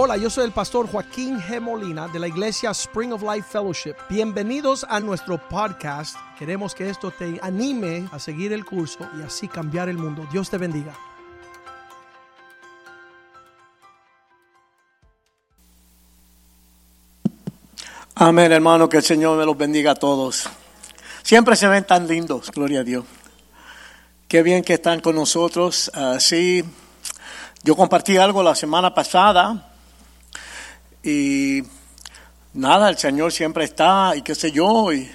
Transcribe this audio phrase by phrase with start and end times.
[0.00, 1.60] Hola, yo soy el pastor Joaquín G.
[1.60, 3.94] Molina de la iglesia Spring of Life Fellowship.
[4.08, 6.14] Bienvenidos a nuestro podcast.
[6.38, 10.24] Queremos que esto te anime a seguir el curso y así cambiar el mundo.
[10.30, 10.94] Dios te bendiga.
[18.14, 20.48] Amén, hermano, que el Señor me los bendiga a todos.
[21.24, 23.04] Siempre se ven tan lindos, gloria a Dios.
[24.28, 25.90] Qué bien que están con nosotros.
[26.20, 26.62] Sí,
[27.64, 29.64] yo compartí algo la semana pasada
[31.08, 31.62] y
[32.52, 35.10] nada, el Señor siempre está y qué sé yo, y,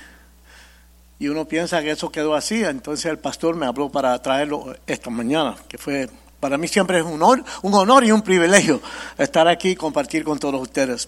[1.19, 2.63] y uno piensa que eso quedó así.
[2.63, 7.05] Entonces el pastor me habló para traerlo esta mañana, que fue para mí siempre es
[7.05, 8.81] un honor, un honor y un privilegio
[9.17, 11.07] estar aquí y compartir con todos ustedes.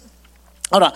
[0.72, 0.94] Ahora,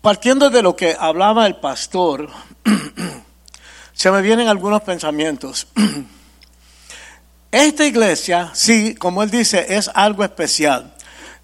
[0.00, 2.28] partiendo de lo que hablaba el pastor,
[3.92, 5.66] se me vienen algunos pensamientos.
[7.50, 10.95] Esta iglesia, sí, como él dice, es algo especial.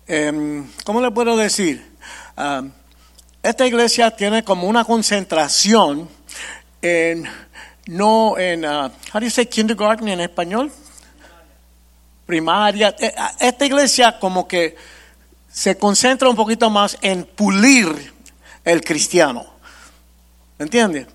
[0.07, 1.93] Eh, ¿Cómo le puedo decir?
[3.43, 6.09] Esta iglesia tiene como una concentración
[6.81, 7.25] en,
[7.87, 10.73] no en, uh, how do you say kindergarten en español?
[12.27, 12.95] Primaria.
[13.39, 14.77] Esta iglesia como que
[15.49, 18.13] se concentra un poquito más en pulir
[18.65, 19.45] el cristiano.
[20.59, 21.07] ¿Me entiende?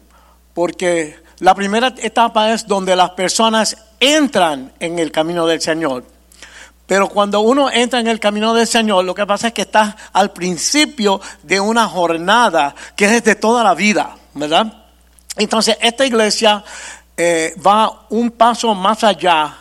[0.54, 6.17] Porque la primera etapa es donde las personas entran en el camino del Señor.
[6.88, 9.96] Pero cuando uno entra en el camino del Señor, lo que pasa es que está
[10.14, 14.86] al principio de una jornada que es de toda la vida, ¿verdad?
[15.36, 16.64] Entonces, esta iglesia
[17.16, 19.56] eh, va un paso más allá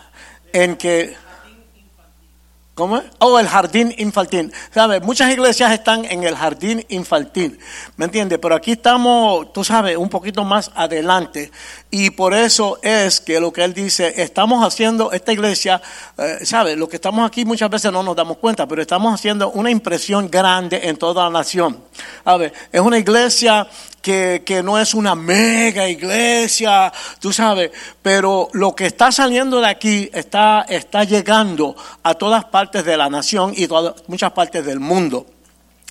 [0.52, 1.16] en que
[2.77, 3.02] ¿Cómo?
[3.20, 4.52] Oh, el jardín infantil.
[4.70, 5.00] ¿Sabes?
[5.00, 7.58] Muchas iglesias están en el jardín infantil.
[7.97, 8.38] ¿Me entiendes?
[8.38, 11.50] Pero aquí estamos, tú sabes, un poquito más adelante.
[11.98, 15.80] Y por eso es que lo que él dice, estamos haciendo esta iglesia,
[16.19, 16.77] eh, ¿sabes?
[16.77, 20.28] Lo que estamos aquí muchas veces no nos damos cuenta, pero estamos haciendo una impresión
[20.28, 21.83] grande en toda la nación.
[22.27, 23.66] A ver, es una iglesia
[24.03, 27.70] que, que, no es una mega iglesia, tú sabes,
[28.03, 33.09] pero lo que está saliendo de aquí está, está llegando a todas partes de la
[33.09, 35.25] nación y todas, muchas partes del mundo.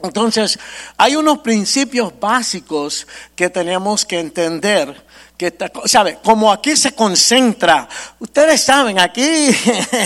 [0.04, 0.60] Entonces,
[0.98, 5.05] hay unos principios básicos que tenemos que entender
[5.38, 5.54] que
[5.86, 7.90] sabe, como aquí se concentra,
[8.20, 9.50] ustedes saben, aquí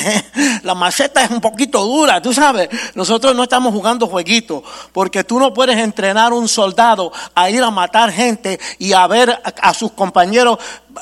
[0.63, 5.39] la maceta es un poquito dura, tú sabes, nosotros no estamos jugando jueguitos, porque tú
[5.39, 9.73] no puedes entrenar un soldado a ir a matar gente y a ver a, a
[9.73, 10.57] sus compañeros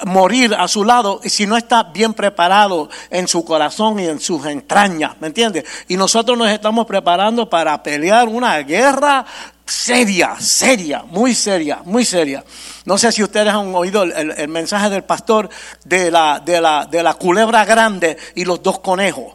[0.05, 4.45] morir a su lado si no está bien preparado en su corazón y en sus
[4.45, 5.63] entrañas, ¿me entiendes?
[5.87, 9.25] Y nosotros nos estamos preparando para pelear una guerra
[9.67, 12.43] seria, seria, muy seria, muy seria.
[12.85, 15.49] No sé si ustedes han oído el, el, mensaje del pastor
[15.83, 19.33] de la, de, la, de la culebra grande y los dos conejos.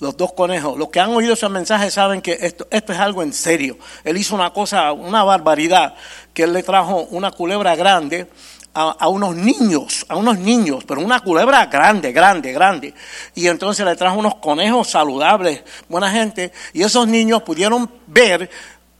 [0.00, 0.76] Los dos conejos.
[0.76, 3.78] Los que han oído ese mensaje saben que esto, esto es algo en serio.
[4.04, 5.94] Él hizo una cosa, una barbaridad,
[6.34, 8.28] que él le trajo una culebra grande
[8.74, 12.94] a, a, unos niños, a unos niños, pero una culebra grande, grande, grande.
[13.34, 18.48] Y entonces le trajo unos conejos saludables, buena gente, y esos niños pudieron ver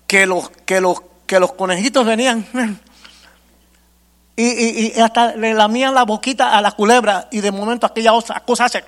[0.08, 2.44] que los, que los, que los conejitos venían
[4.34, 8.12] y, y, y, hasta le lamían la boquita a la culebra y de momento aquella
[8.44, 8.84] cosa hace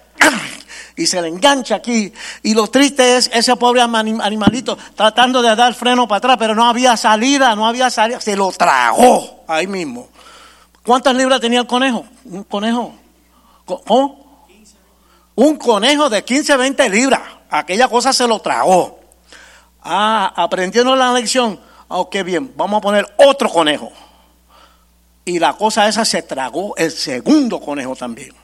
[0.97, 2.13] y se le engancha aquí.
[2.43, 6.65] Y lo triste es ese pobre animalito tratando de dar freno para atrás, pero no
[6.67, 10.09] había salida, no había salida, se lo tragó ahí mismo.
[10.85, 12.05] ¿Cuántas libras tenía el conejo?
[12.25, 12.95] Un conejo.
[13.65, 14.47] ¿Cómo?
[15.35, 17.23] Un conejo de 15, 20 libras.
[17.51, 19.00] Aquella cosa se lo tragó.
[19.83, 21.61] Ah, aprendiendo la lección.
[21.89, 23.91] Oh, qué bien, vamos a poner otro conejo.
[25.25, 28.35] Y la cosa esa se tragó el segundo conejo también.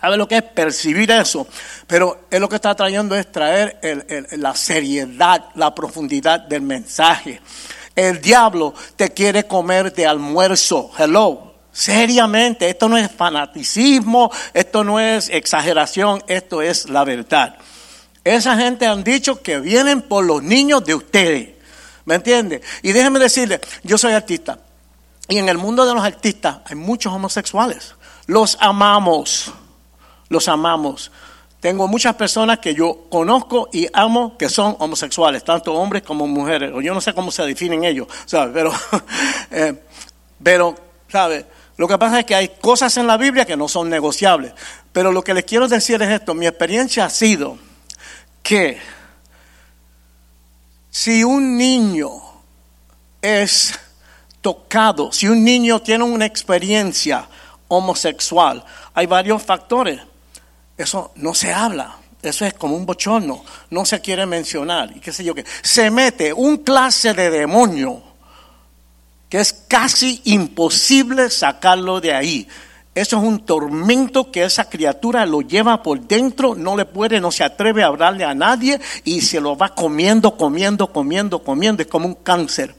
[0.00, 1.46] ¿Sabe lo que es percibir eso?
[1.86, 3.80] Pero es lo que está trayendo es traer
[4.32, 7.40] la seriedad, la profundidad del mensaje.
[7.94, 10.90] El diablo te quiere comer de almuerzo.
[10.98, 11.54] Hello.
[11.72, 17.56] Seriamente, esto no es fanaticismo, esto no es exageración, esto es la verdad.
[18.26, 21.50] Esa gente han dicho que vienen por los niños de ustedes.
[22.06, 22.60] ¿Me entiende?
[22.82, 24.58] Y déjenme decirle, yo soy artista.
[25.28, 27.94] Y en el mundo de los artistas hay muchos homosexuales.
[28.26, 29.52] Los amamos.
[30.28, 31.12] Los amamos.
[31.60, 36.72] Tengo muchas personas que yo conozco y amo que son homosexuales, tanto hombres como mujeres.
[36.74, 38.52] O yo no sé cómo se definen ellos, ¿sabes?
[38.52, 38.72] Pero,
[39.52, 39.84] eh,
[40.42, 40.74] pero,
[41.08, 41.44] ¿sabes?
[41.76, 44.52] Lo que pasa es que hay cosas en la Biblia que no son negociables.
[44.90, 46.34] Pero lo que les quiero decir es esto.
[46.34, 47.64] Mi experiencia ha sido
[48.46, 48.78] que
[50.88, 52.10] si un niño
[53.20, 53.76] es
[54.40, 57.28] tocado, si un niño tiene una experiencia
[57.66, 58.64] homosexual,
[58.94, 60.00] hay varios factores.
[60.78, 61.96] Eso no se habla.
[62.22, 65.44] eso es como un bochorno, no se quiere mencionar y qué sé yo qué.
[65.62, 68.02] Se mete un clase de demonio
[69.28, 72.48] que es casi imposible sacarlo de ahí.
[72.96, 77.30] Eso es un tormento que esa criatura lo lleva por dentro, no le puede, no
[77.30, 81.82] se atreve a hablarle a nadie y se lo va comiendo, comiendo, comiendo, comiendo.
[81.82, 82.74] Es como un cáncer.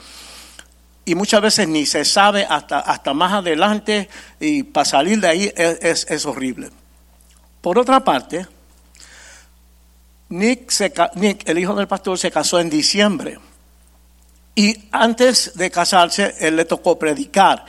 [1.05, 4.09] Y muchas veces ni se sabe hasta, hasta más adelante
[4.39, 6.71] y para salir de ahí es, es, horrible.
[7.61, 8.47] Por otra parte,
[10.29, 10.73] Nick,
[11.13, 13.37] Nick, el hijo del pastor, se casó en diciembre.
[14.55, 17.65] Y antes de casarse, él le tocó predicar.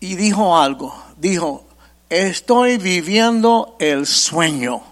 [0.00, 0.94] Y dijo algo.
[1.16, 1.67] Dijo,
[2.10, 4.82] Estoy viviendo el sueño.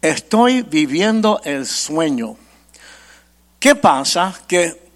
[0.00, 2.36] Estoy viviendo el sueño.
[3.58, 4.32] ¿Qué pasa?
[4.46, 4.88] Que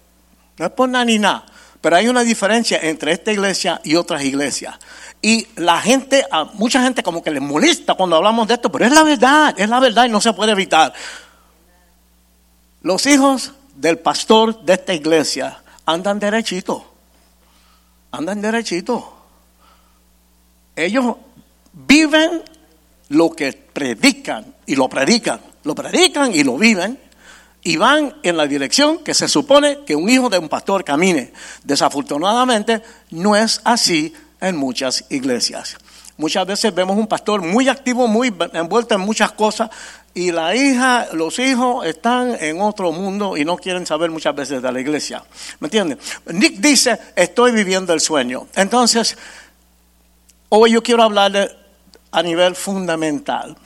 [0.57, 1.45] no es por nada ni nada,
[1.81, 4.75] pero hay una diferencia entre esta iglesia y otras iglesias.
[5.21, 8.85] Y la gente, a mucha gente como que le molesta cuando hablamos de esto, pero
[8.85, 10.93] es la verdad, es la verdad y no se puede evitar.
[12.81, 16.85] Los hijos del pastor de esta iglesia andan derechito,
[18.11, 19.13] andan derechito.
[20.75, 21.15] Ellos
[21.73, 22.41] viven
[23.09, 26.97] lo que predican y lo predican, lo predican y lo viven
[27.63, 31.31] y van en la dirección que se supone que un hijo de un pastor camine.
[31.63, 32.81] Desafortunadamente
[33.11, 35.77] no es así en muchas iglesias.
[36.17, 39.69] Muchas veces vemos un pastor muy activo, muy envuelto en muchas cosas
[40.13, 44.61] y la hija, los hijos están en otro mundo y no quieren saber muchas veces
[44.61, 45.23] de la iglesia.
[45.59, 45.97] ¿Me entienden?
[46.27, 48.47] Nick dice, estoy viviendo el sueño.
[48.55, 49.17] Entonces,
[50.49, 51.62] hoy yo quiero hablarle
[52.13, 53.57] a nivel fundamental.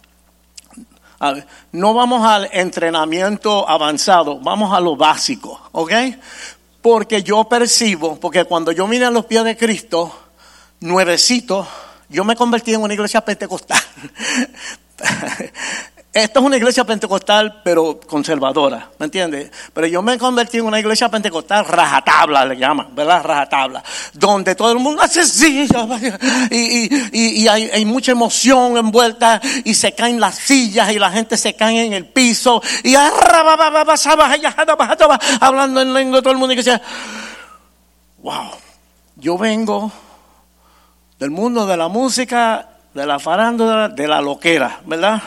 [1.74, 5.92] no vamos al entrenamiento avanzado, vamos a lo básico, ¿ok?
[6.82, 10.18] Porque yo percibo, porque cuando yo miro a los pies de Cristo,
[10.80, 11.68] nuevecito,
[12.08, 13.82] yo me convertí en una iglesia pentecostal.
[16.18, 19.52] Esto es una iglesia pentecostal, pero conservadora, ¿me entiendes?
[19.72, 23.22] Pero yo me convertí en una iglesia pentecostal rajatabla, le llaman, ¿verdad?
[23.24, 23.84] Rajatabla.
[24.14, 25.68] Donde todo el mundo hace sí,
[26.50, 31.54] y, y, hay, mucha emoción envuelta, y se caen las sillas, y la gente se
[31.54, 32.96] cae en el piso, y
[35.40, 36.82] hablando en lengua todo el mundo, y que sea,
[38.24, 38.50] wow,
[39.18, 39.92] yo vengo
[41.20, 45.22] del mundo de la música, de la farándula, de la loquera, ¿verdad?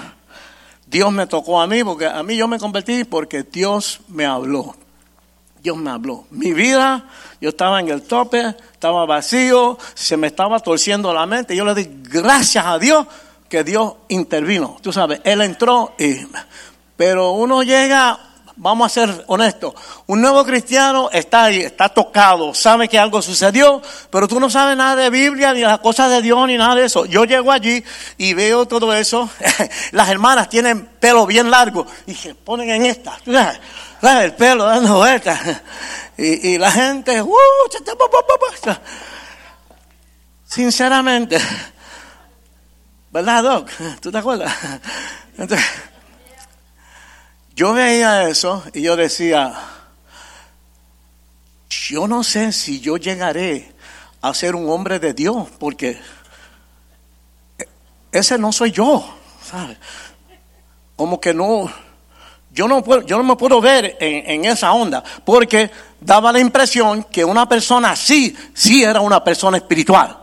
[0.90, 4.74] Dios me tocó a mí, porque a mí yo me convertí porque Dios me habló.
[5.62, 6.24] Dios me habló.
[6.30, 7.06] Mi vida,
[7.40, 11.54] yo estaba en el tope, estaba vacío, se me estaba torciendo la mente.
[11.54, 13.06] Yo le di gracias a Dios
[13.48, 14.78] que Dios intervino.
[14.80, 16.26] Tú sabes, Él entró y...
[16.96, 18.18] Pero uno llega
[18.62, 19.72] vamos a ser honestos,
[20.06, 23.80] un nuevo cristiano está ahí, está tocado, sabe que algo sucedió,
[24.10, 26.84] pero tú no sabes nada de Biblia, ni las cosas de Dios, ni nada de
[26.84, 27.06] eso.
[27.06, 27.82] Yo llego allí
[28.18, 29.30] y veo todo eso.
[29.92, 33.18] las hermanas tienen pelo bien largo y se ponen en esta,
[34.02, 35.40] el pelo dando vueltas.
[36.22, 37.32] Y, la gente, uh,
[40.44, 41.38] sinceramente,
[43.10, 43.70] ¿verdad, Doc?
[44.02, 44.52] ¿Tú te acuerdas?
[45.38, 45.66] Entonces,
[47.60, 49.52] yo veía eso y yo decía,
[51.68, 53.74] yo no sé si yo llegaré
[54.22, 56.00] a ser un hombre de Dios, porque
[58.12, 59.06] ese no soy yo,
[59.44, 59.76] ¿sabes?
[60.96, 61.70] Como que no,
[62.50, 66.40] yo no, puedo, yo no me puedo ver en, en, esa onda, porque daba la
[66.40, 70.16] impresión que una persona así, sí era una persona espiritual.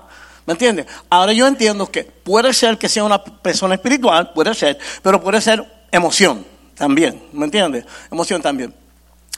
[0.48, 0.88] ¿Me entiendes?
[1.08, 5.40] Ahora yo entiendo que puede ser que sea una persona espiritual, puede ser, pero puede
[5.40, 7.86] ser emoción también, ¿me entiendes?
[8.12, 8.74] Emoción también.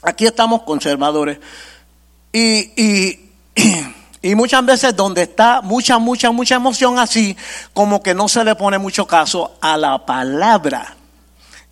[0.02, 1.38] Aquí estamos conservadores.
[2.32, 3.18] Y,
[4.22, 7.36] y, muchas veces donde está mucha, mucha, mucha emoción así,
[7.72, 10.96] como que no se le pone mucho caso a la palabra.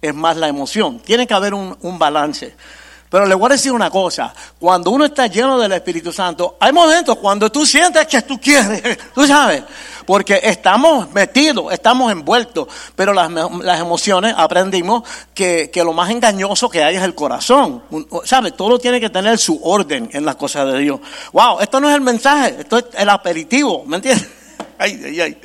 [0.01, 1.01] Es más la emoción.
[1.01, 2.55] Tiene que haber un, un balance.
[3.11, 6.73] Pero le voy a decir una cosa, cuando uno está lleno del Espíritu Santo, hay
[6.73, 9.63] momentos cuando tú sientes que tú quieres, tú sabes,
[10.05, 13.31] porque estamos metidos, estamos envueltos, pero las,
[13.79, 15.03] emociones aprendimos
[15.35, 17.83] que, lo más engañoso que hay es el corazón,
[18.25, 18.57] ¿sabes?
[18.57, 21.01] Todo tiene que tener su orden en las cosas de Dios.
[21.33, 24.29] Wow, esto no es el mensaje, esto es el aperitivo, ¿me entiendes?
[24.81, 25.39] Ay, ay, ay.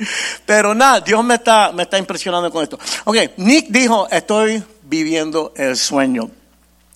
[0.46, 2.78] Pero nada, Dios me está, me está impresionando con esto.
[3.04, 6.30] Ok, Nick dijo, estoy viviendo el sueño.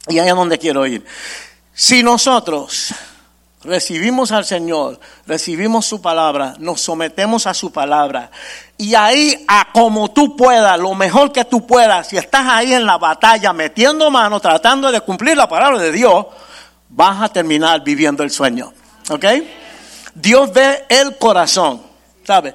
[0.09, 1.05] Y ahí es donde quiero ir.
[1.73, 2.95] Si nosotros
[3.63, 8.31] recibimos al Señor, recibimos su palabra, nos sometemos a su palabra,
[8.77, 12.87] y ahí a como tú puedas, lo mejor que tú puedas, si estás ahí en
[12.87, 16.27] la batalla metiendo mano, tratando de cumplir la palabra de Dios,
[16.89, 18.73] vas a terminar viviendo el sueño.
[19.11, 19.25] ¿Ok?
[20.15, 21.88] Dios ve el corazón.
[22.29, 22.55] ¿Sabe?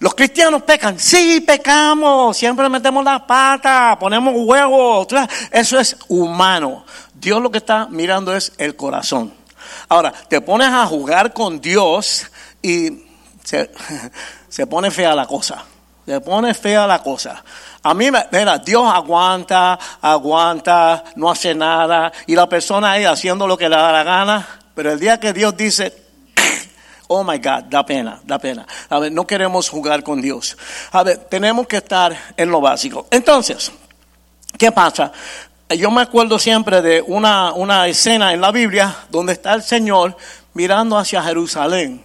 [0.00, 0.98] Los cristianos pecan.
[0.98, 2.36] Sí, pecamos.
[2.36, 5.06] Siempre metemos las patas, ponemos huevos.
[5.50, 6.84] Eso es humano.
[7.14, 9.32] Dios lo que está mirando es el corazón.
[9.88, 12.26] Ahora, te pones a jugar con Dios
[12.60, 13.02] y
[13.42, 13.70] se,
[14.50, 15.64] se pone fea la cosa.
[16.04, 17.42] Se pone fea la cosa.
[17.82, 23.56] A mí, mira, Dios aguanta, aguanta, no hace nada, y la persona ahí haciendo lo
[23.56, 26.03] que le da la gana, pero el día que Dios dice,
[27.08, 28.66] oh my God, da pena, da pena.
[28.88, 30.56] A ver, no queremos jugar con Dios.
[30.92, 33.06] A ver, tenemos que estar en lo básico.
[33.10, 33.72] Entonces,
[34.58, 35.12] ¿qué pasa?
[35.68, 40.16] Yo me acuerdo siempre de una, una escena en la Biblia donde está el Señor
[40.52, 42.04] mirando hacia Jerusalén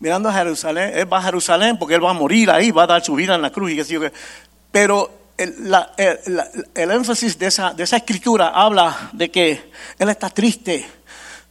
[0.00, 2.86] mirando a Jerusalén, él va a Jerusalén porque él va a morir ahí, va a
[2.86, 4.00] dar su vida en la cruz y qué sé yo.
[4.70, 5.74] Pero el,
[6.74, 10.86] el, énfasis de esa, de esa escritura habla de que él está triste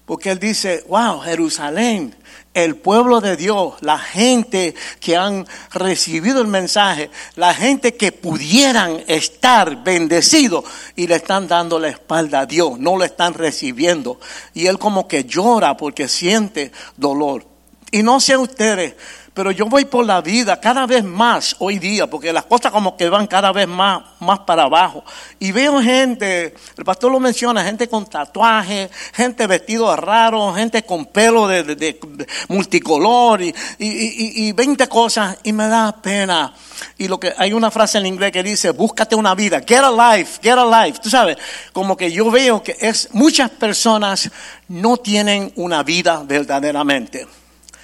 [0.08, 2.16] porque él dice, wow, Jerusalén,
[2.54, 9.04] el pueblo de Dios, la gente que han recibido el mensaje, la gente que pudieran
[9.08, 10.64] estar bendecidos
[10.96, 14.18] y le están dando la espalda a Dios, no lo están recibiendo.
[14.54, 17.46] Y él como que llora porque siente dolor.
[17.92, 18.96] Y no sé ustedes,
[19.38, 22.98] pero yo voy por la vida cada vez más hoy día, porque las cosas como
[22.98, 25.04] que van cada vez más, más para abajo.
[25.38, 31.06] Y veo gente, el pastor lo menciona, gente con tatuajes, gente vestido raro, gente con
[31.06, 32.00] pelo de,
[32.48, 36.56] multicolor y, y, y, 20 cosas, y me da pena.
[36.98, 40.16] Y lo que hay una frase en inglés que dice, búscate una vida, get a
[40.18, 41.00] life, get a life.
[41.00, 41.38] Tú sabes,
[41.74, 44.32] como que yo veo que es, muchas personas
[44.68, 47.28] no tienen una vida verdaderamente.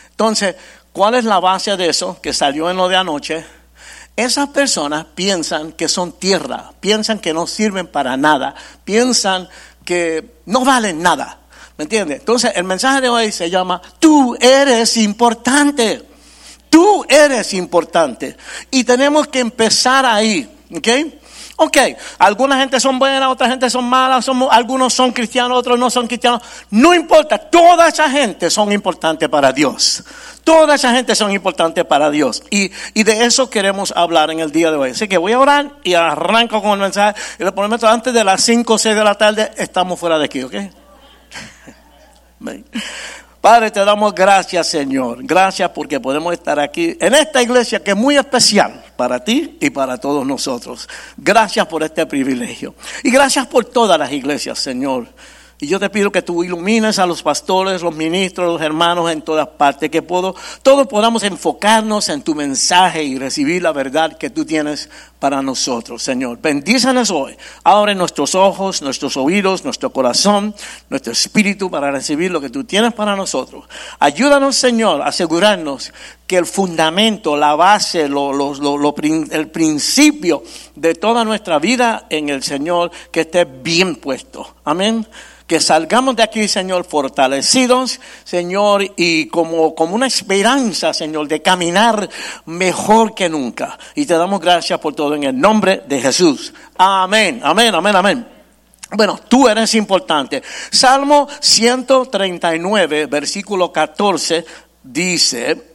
[0.10, 0.56] Entonces,
[0.94, 3.46] ¿cuál es la base de eso que salió en lo de anoche?
[4.16, 9.50] Esas personas piensan que son tierra, piensan que no sirven para nada, piensan
[9.84, 11.40] que no valen nada.
[11.78, 12.20] ¿Me entiendes?
[12.20, 16.08] Entonces, el mensaje de hoy se llama, tú eres importante.
[16.70, 18.36] Tú eres importante.
[18.72, 20.50] Y tenemos que empezar ahí.
[20.76, 20.88] ¿Ok?
[21.56, 21.78] Ok,
[22.18, 26.42] alguna gente son buenas, otra gente son malas, algunos son cristianos, otros no son cristianos.
[26.72, 30.04] No importa, toda esa gente son importantes para Dios.
[30.44, 32.44] Toda esa gente son importantes para Dios.
[32.50, 32.70] Y,
[33.04, 34.90] de eso queremos hablar en el día de hoy.
[34.92, 37.22] Así que voy a orar y arranco con el mensaje.
[37.40, 40.26] Y le prometo, antes de las 5 o 6 de la tarde estamos fuera de
[40.26, 40.56] aquí, ¿ok?
[43.44, 45.18] Padre, te damos gracias, Señor.
[45.22, 49.70] Gracias porque podemos estar aquí en esta iglesia que es muy especial para ti y
[49.70, 50.88] para todos nosotros.
[51.18, 52.74] Gracias por este privilegio.
[53.04, 55.10] Y gracias por todas las iglesias, Señor.
[55.60, 59.22] Y yo te pido que tú ilumines a los pastores, los ministros, los hermanos en
[59.22, 64.44] todas partes, que todos podamos enfocarnos en tu mensaje y recibir la verdad que tú
[64.44, 66.40] tienes para nosotros, Señor.
[66.42, 67.38] Bendícenos hoy.
[67.64, 70.54] Abre nuestros ojos, nuestros oídos, nuestro corazón,
[70.90, 73.64] nuestro espíritu para recibir lo que tú tienes para nosotros.
[74.00, 75.94] Ayúdanos, Señor, a asegurarnos
[76.28, 80.44] que el fundamento, la base, el principio
[80.76, 84.56] de toda nuestra vida en el Señor, que esté bien puesto.
[84.66, 85.08] Amén
[85.48, 92.10] que salgamos de aquí, Señor, fortalecidos, Señor, y como, como una esperanza, Señor, de caminar
[92.46, 93.78] mejor que nunca.
[93.96, 96.54] Y te damos gracias por todo en el nombre de Jesús.
[96.78, 98.28] Amén, amén, amén, amén.
[98.92, 100.42] Bueno, tú eres importante.
[100.72, 104.46] Salmo 139, versículo 14,
[104.84, 105.74] dice,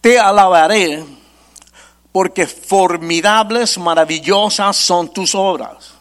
[0.00, 1.02] te alabaré
[2.12, 5.93] porque formidables, maravillosas son tus obras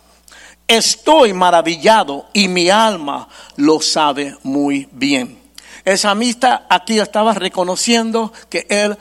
[0.68, 3.28] Estoy maravillado y mi alma
[3.58, 5.40] lo sabe muy bien.
[5.84, 8.98] El samista aquí estaba reconociendo que él,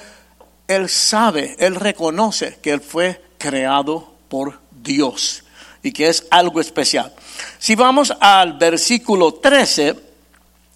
[0.66, 5.44] él sabe, él reconoce que él fue creado por Dios
[5.82, 7.12] y que es algo especial.
[7.58, 9.94] Si vamos al versículo 13,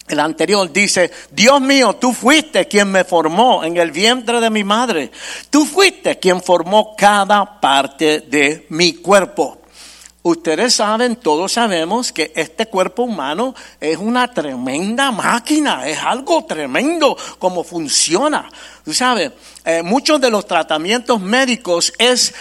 [0.08, 4.62] el anterior dice, Dios mío, tú fuiste quien me formó en el vientre de mi
[4.62, 5.10] madre.
[5.50, 9.62] Tú fuiste quien formó cada parte de mi cuerpo.
[10.28, 17.16] Ustedes saben, todos sabemos que este cuerpo humano es una tremenda máquina, es algo tremendo
[17.38, 18.50] como funciona.
[18.84, 19.30] Tú sabes,
[19.64, 22.34] eh, muchos de los tratamientos médicos es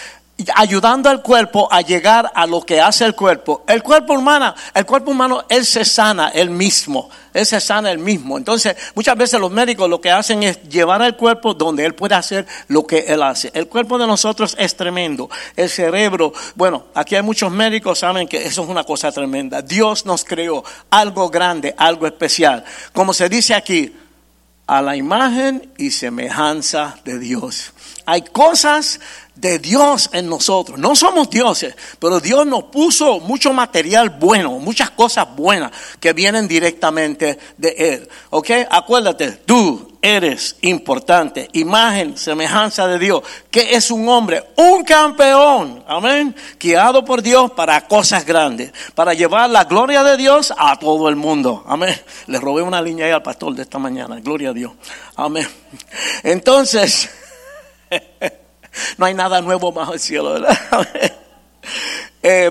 [0.54, 3.64] ayudando al cuerpo a llegar a lo que hace el cuerpo.
[3.66, 7.98] El cuerpo humano, el cuerpo humano, él se sana él mismo, él se sana él
[7.98, 8.36] mismo.
[8.36, 12.14] Entonces, muchas veces los médicos lo que hacen es llevar al cuerpo donde él puede
[12.14, 13.50] hacer lo que él hace.
[13.54, 15.30] El cuerpo de nosotros es tremendo.
[15.56, 19.62] El cerebro, bueno, aquí hay muchos médicos saben que eso es una cosa tremenda.
[19.62, 22.62] Dios nos creó algo grande, algo especial.
[22.92, 23.94] Como se dice aquí,
[24.66, 27.72] a la imagen y semejanza de Dios.
[28.04, 29.00] Hay cosas
[29.36, 30.78] de Dios en nosotros.
[30.78, 36.48] No somos dioses, pero Dios nos puso mucho material bueno, muchas cosas buenas que vienen
[36.48, 38.08] directamente de Él.
[38.30, 38.50] ¿Ok?
[38.70, 46.34] Acuérdate, tú eres importante, imagen, semejanza de Dios, que es un hombre, un campeón, amén,
[46.60, 51.16] guiado por Dios para cosas grandes, para llevar la gloria de Dios a todo el
[51.16, 52.00] mundo, amén.
[52.28, 54.72] Le robé una línea ahí al pastor de esta mañana, gloria a Dios,
[55.16, 55.48] amén.
[56.22, 57.10] Entonces,
[58.98, 60.36] No hay nada nuevo bajo el cielo.
[62.28, 62.50] Eh,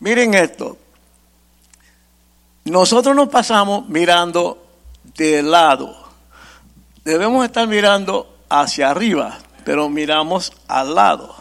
[0.00, 0.78] miren esto.
[2.64, 4.66] Nosotros nos pasamos mirando
[5.16, 5.94] de lado.
[7.04, 11.36] Debemos estar mirando hacia arriba, pero miramos al lado.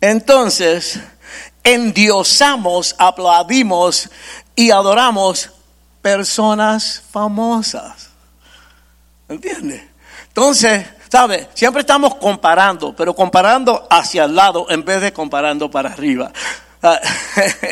[0.00, 1.00] Entonces,
[1.64, 4.08] endiosamos, aplaudimos
[4.54, 5.50] y adoramos
[6.00, 8.10] personas famosas.
[9.28, 9.82] ¿Entiendes?
[10.28, 11.48] Entonces, ¿Sabe?
[11.54, 16.30] Siempre estamos comparando, pero comparando hacia el lado en vez de comparando para arriba.
[16.82, 17.00] Ah,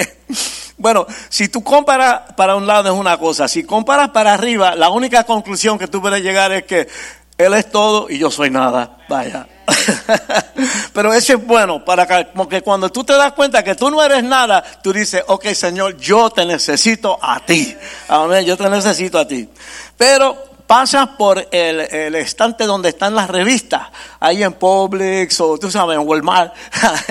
[0.79, 4.89] bueno, si tú comparas para un lado es una cosa, si comparas para arriba, la
[4.89, 6.89] única conclusión que tú puedes llegar es que
[7.37, 8.99] Él es todo y yo soy nada.
[9.09, 9.47] Vaya.
[10.95, 14.03] Pero eso es bueno, para que, porque cuando tú te das cuenta que tú no
[14.03, 17.77] eres nada, tú dices, ok Señor, yo te necesito a ti.
[18.09, 19.49] Amén, yo te necesito a ti.
[19.97, 23.83] Pero pasas por el, estante donde están las revistas,
[24.21, 26.55] ahí en Publix o tú sabes, en Walmart,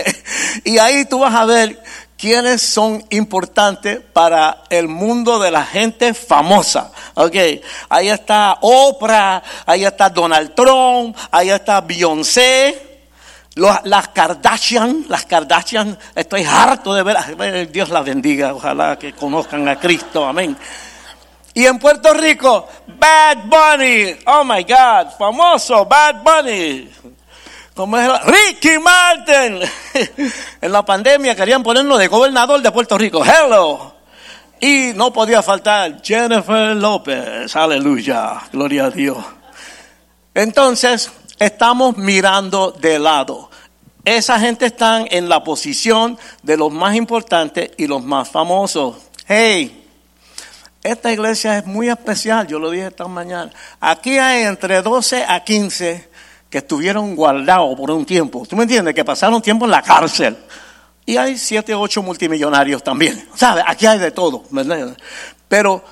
[0.63, 1.81] y ahí tú vas a ver
[2.17, 6.91] quiénes son importantes para el mundo de la gente famosa.
[7.15, 7.35] Ok,
[7.89, 12.81] ahí está Oprah, ahí está Donald Trump, ahí está Beyoncé.
[13.55, 19.79] las Kardashian, las Kardashian, estoy harto de ver, Dios las bendiga, ojalá que conozcan a
[19.79, 20.57] Cristo, amén.
[21.55, 22.67] Y en Puerto Rico,
[22.99, 24.13] Bad Bunny.
[24.27, 26.89] Oh my God, famoso Bad Bunny.
[27.73, 29.61] Como es Ricky Martin.
[30.61, 33.23] en la pandemia querían ponerlo de gobernador de Puerto Rico.
[33.23, 33.95] Hello.
[34.59, 37.55] Y no podía faltar Jennifer López.
[37.55, 38.41] Aleluya.
[38.51, 39.17] Gloria a Dios.
[40.33, 41.09] Entonces,
[41.39, 43.49] estamos mirando de lado.
[44.03, 48.97] Esa gente está en la posición de los más importantes y los más famosos.
[49.25, 49.84] Hey,
[50.85, 53.51] esta iglesia es muy especial, yo lo dije esta mañana.
[53.79, 56.09] Aquí hay entre 12 a 15
[56.49, 58.45] que estuvieron guardados por un tiempo.
[58.47, 58.93] ¿Tú me entiendes?
[58.93, 60.37] Que pasaron tiempo en la cárcel.
[61.05, 63.27] Y hay 7 o 8 multimillonarios también.
[63.35, 63.63] ¿Sabes?
[63.67, 64.43] Aquí hay de todo.
[65.47, 65.83] Pero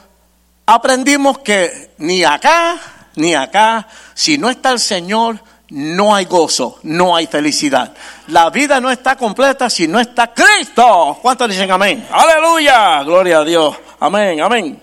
[0.65, 2.79] aprendimos que ni acá,
[3.15, 5.39] ni acá, si no está el Señor,
[5.73, 7.95] no hay gozo, no hay felicidad.
[8.27, 11.17] La vida no está completa si no está Cristo.
[11.19, 12.07] ¿Cuántos dicen amén?
[12.12, 13.75] Aleluya, gloria a Dios.
[13.99, 14.79] Amén, amén.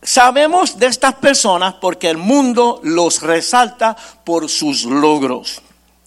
[0.00, 5.60] Sabemos de estas personas porque el mundo los resalta por sus logros.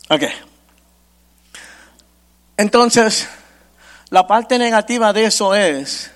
[0.09, 0.23] Ok.
[2.55, 3.27] Entonces,
[4.09, 6.09] la parte negativa de eso es,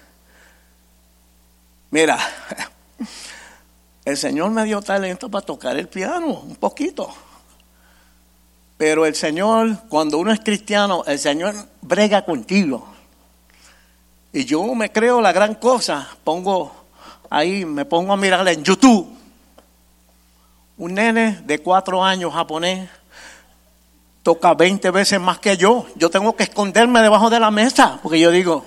[1.92, 2.18] mira,
[4.06, 7.27] el Señor me dio talento para tocar el piano, un poquito.
[8.78, 12.88] Pero el Señor, cuando uno es cristiano, el Señor brega contigo.
[14.32, 16.72] Y yo me creo la gran cosa, pongo
[17.30, 19.08] ahí me pongo a mirarle en YouTube.
[20.78, 22.90] Un nene de cuatro años japonés
[24.22, 25.88] toca 20 veces más que yo.
[25.96, 28.66] Yo tengo que esconderme debajo de la mesa porque yo digo,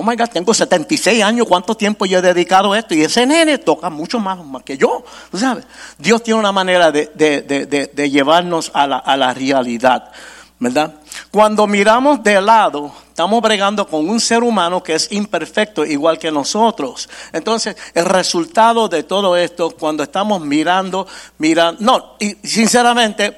[0.00, 2.94] oh my God, tengo 76 años, ¿cuánto tiempo yo he dedicado a esto?
[2.94, 5.04] Y ese nene toca mucho más, que yo.
[5.30, 5.66] ¿tú sabes?
[5.98, 10.10] Dios tiene una manera de, de, llevarnos a la, a la realidad.
[10.58, 10.94] ¿verdad?
[11.30, 16.30] Cuando miramos de lado, estamos bregando con un ser humano que es imperfecto, igual que
[16.30, 17.08] nosotros.
[17.32, 21.06] Entonces, el resultado de todo esto, cuando estamos mirando,
[21.38, 23.36] mirando, no, y sinceramente,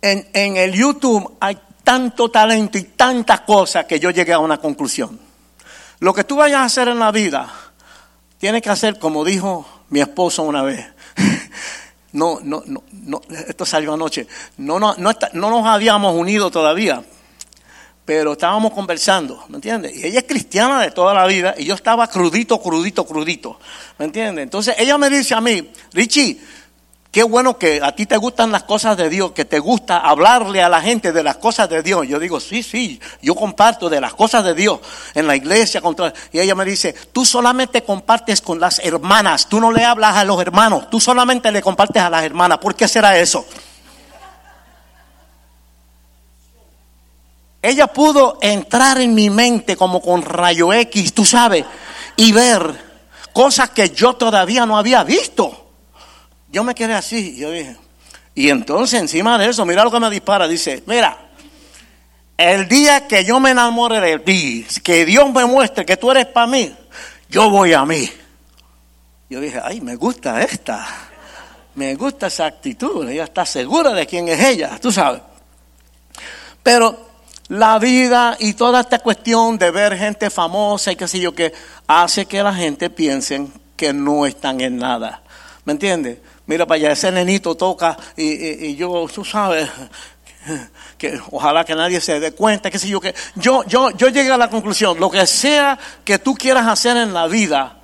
[0.00, 4.58] en, en el YouTube hay tanto talento y tantas cosas que yo llegué a una
[4.58, 5.18] conclusión.
[6.00, 7.52] Lo que tú vayas a hacer en la vida,
[8.38, 10.86] tienes que hacer como dijo mi esposo una vez.
[12.12, 14.26] no, no, no, no, esto salió anoche,
[14.58, 17.02] no, no, no, no nos habíamos unido todavía,
[18.04, 19.96] pero estábamos conversando, ¿me entiendes?
[19.96, 23.60] Y ella es cristiana de toda la vida y yo estaba crudito, crudito, crudito,
[23.98, 24.42] ¿me entiendes?
[24.42, 26.40] Entonces ella me dice a mí, Richie,
[27.10, 30.62] Qué bueno que a ti te gustan las cosas de Dios, que te gusta hablarle
[30.62, 32.06] a la gente de las cosas de Dios.
[32.06, 34.78] Yo digo, sí, sí, yo comparto de las cosas de Dios
[35.14, 35.82] en la iglesia.
[36.30, 40.24] Y ella me dice, tú solamente compartes con las hermanas, tú no le hablas a
[40.24, 42.58] los hermanos, tú solamente le compartes a las hermanas.
[42.58, 43.44] ¿Por qué será eso?
[47.60, 51.64] Ella pudo entrar en mi mente como con rayo X, tú sabes,
[52.14, 52.72] y ver
[53.32, 55.69] cosas que yo todavía no había visto.
[56.50, 57.76] Yo me quedé así, yo dije,
[58.34, 61.16] Y entonces encima de eso, mira lo que me dispara, dice, mira,
[62.36, 66.26] el día que yo me enamore de ti, que Dios me muestre que tú eres
[66.26, 66.74] para mí,
[67.28, 68.10] yo voy a mí.
[69.28, 70.86] Yo dije, ay, me gusta esta,
[71.76, 75.22] me gusta esa actitud, ella está segura de quién es ella, tú sabes.
[76.62, 77.10] Pero
[77.48, 81.52] la vida y toda esta cuestión de ver gente famosa y qué sé yo, que
[81.86, 85.22] hace que la gente piense que no están en nada.
[85.64, 86.18] ¿Me entiendes?
[86.50, 89.70] Mira para allá, ese nenito toca y, yo, tú sabes,
[90.98, 94.32] que ojalá que nadie se dé cuenta, qué sé yo, que yo, yo, yo llegué
[94.32, 97.78] a la conclusión, lo que sea que tú quieras hacer en la vida,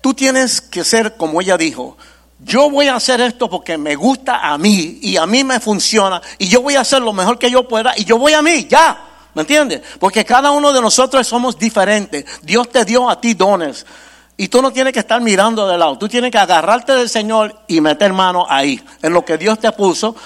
[0.00, 1.96] tú tienes que ser como ella dijo,
[2.38, 6.22] yo voy a hacer esto porque me gusta a mí y a mí me funciona
[6.38, 8.68] y yo voy a hacer lo mejor que yo pueda y yo voy a mí,
[8.70, 9.08] ya.
[9.34, 9.82] ¿Me entiendes?
[9.98, 12.24] Porque cada uno de nosotros somos diferentes.
[12.42, 13.84] Dios te dio a ti dones.
[14.36, 15.96] Y tú no tienes que estar mirando de lado.
[15.96, 19.70] Tú tienes que agarrarte del Señor y meter mano ahí, en lo que Dios te
[19.72, 20.16] puso,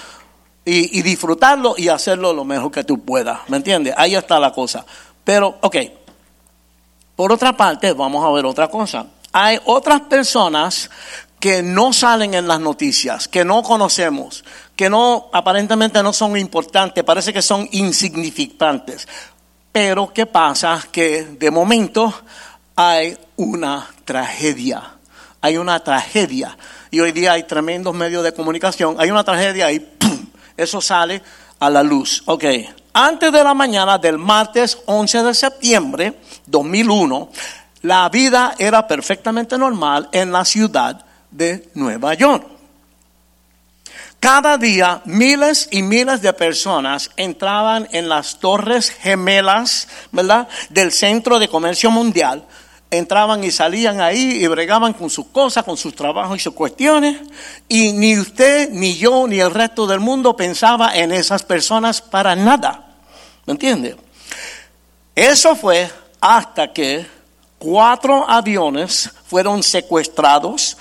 [0.65, 3.39] y, disfrutarlo y hacerlo lo mejor que tú puedas.
[3.47, 3.93] ¿Me entiendes?
[3.97, 4.85] Ahí está la cosa.
[5.23, 5.77] Pero, ok.
[7.15, 9.05] Por otra parte, vamos a ver otra cosa.
[9.31, 10.89] Hay otras personas
[11.39, 14.43] que no salen en las noticias, que no conocemos,
[14.75, 19.07] que no aparentemente no son importantes, parece que son insignificantes.
[19.71, 20.83] Pero ¿qué pasa?
[20.91, 22.13] Que de momento
[22.75, 24.81] hay una tragedia.
[25.39, 26.57] Hay una tragedia.
[26.89, 28.95] Y hoy día hay tremendos medios de comunicación.
[28.97, 30.25] Hay una tragedia y ¡pum!
[30.57, 31.21] Eso sale
[31.59, 32.23] a la luz.
[32.25, 32.43] Ok.
[32.91, 37.29] Antes de la mañana del martes 11 de septiembre 2001,
[37.83, 42.47] la vida era perfectamente normal en la ciudad de Nueva York.
[44.19, 50.47] Cada día miles y miles de personas entraban en las torres gemelas, ¿verdad?
[50.69, 52.43] Del Centro de Comercio Mundial.
[52.91, 57.17] Entraban y salían ahí y bregaban con sus cosas, con sus trabajos y sus cuestiones.
[57.67, 62.35] Y ni usted, ni yo, ni el resto del mundo pensaba en esas personas para
[62.35, 62.95] nada.
[63.45, 63.95] ¿Me entiende?
[65.13, 67.05] Eso fue hasta que
[67.59, 70.75] cuatro aviones fueron secuestrados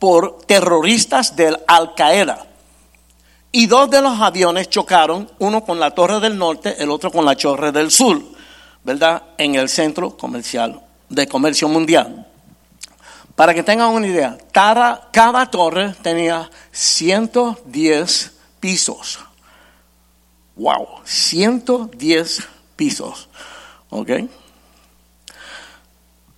[0.00, 2.44] por terroristas del Al Qaeda.
[3.52, 7.24] Y dos de los aviones chocaron, uno con la Torre del Norte, el otro con
[7.24, 8.20] la Torre del Sur,
[8.82, 9.22] ¿verdad?
[9.38, 10.80] En el centro comercial
[11.12, 12.26] de comercio mundial.
[13.36, 19.20] Para que tengan una idea, cada, torre tenía 110 pisos.
[20.56, 23.28] Wow, 110 pisos.
[23.90, 24.10] ¿Ok?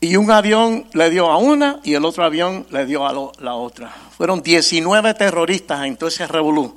[0.00, 3.54] Y un avión le dio a una y el otro avión le dio a la
[3.54, 3.90] otra.
[4.16, 6.74] Fueron 19 terroristas en todo ese revolú.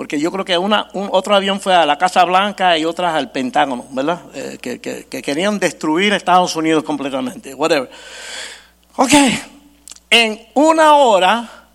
[0.00, 3.14] Porque yo creo que una, un, otro avión fue a la Casa Blanca y otras
[3.14, 4.22] al Pentágono, ¿verdad?
[4.32, 7.52] Eh, que, que, querían destruir Estados Unidos completamente.
[7.54, 7.90] Whatever.
[8.96, 9.12] Ok.
[10.08, 11.66] En una hora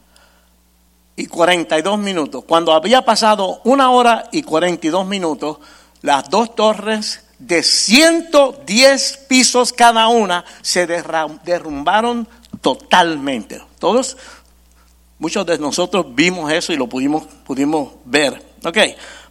[1.16, 5.60] y 42 minutos, cuando había pasado una hora y 42 minutos,
[6.02, 12.28] las dos torres de 110 pisos cada una se derrumbaron
[12.60, 13.62] totalmente.
[13.78, 14.18] Todos,
[15.20, 18.56] muchos de nosotros vimos eso y lo pudimos, pudimos ver.
[18.64, 18.78] Ok,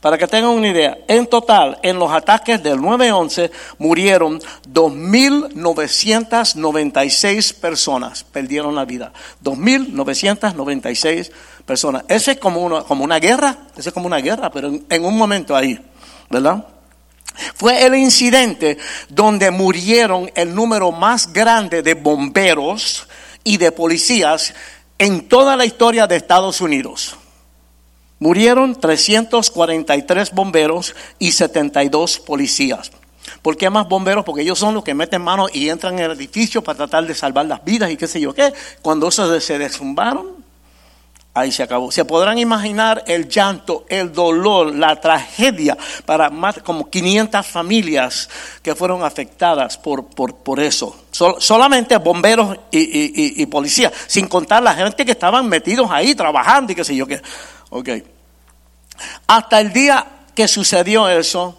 [0.00, 4.40] para que tengan una idea, en total, en los ataques del 9-11 murieron
[4.72, 9.12] 2.996 personas, perdieron la vida.
[9.42, 11.32] 2.996
[11.66, 12.04] personas.
[12.06, 15.16] Ese es como una, como una guerra, ese es como una guerra, pero en un
[15.16, 15.80] momento ahí,
[16.30, 16.64] ¿verdad?
[17.56, 23.08] Fue el incidente donde murieron el número más grande de bomberos
[23.42, 24.54] y de policías
[24.98, 27.16] en toda la historia de Estados Unidos.
[28.18, 32.92] Murieron 343 bomberos y 72 policías.
[33.42, 34.24] ¿Por qué más bomberos?
[34.24, 37.14] Porque ellos son los que meten mano y entran en el edificio para tratar de
[37.14, 38.52] salvar las vidas y qué sé yo qué.
[38.82, 40.44] Cuando eso se desumbaron,
[41.36, 41.90] Ahí se acabó.
[41.90, 45.76] Se podrán imaginar el llanto, el dolor, la tragedia
[46.06, 48.30] para más como 500 familias
[48.62, 50.94] que fueron afectadas por, por, eso.
[51.14, 56.74] Solamente bomberos y, y, policías, sin contar la gente que estaban metidos ahí trabajando y
[56.74, 57.22] qué sé yo qué.
[57.70, 57.88] Ok.
[59.28, 61.56] Hasta el día que sucedió eso,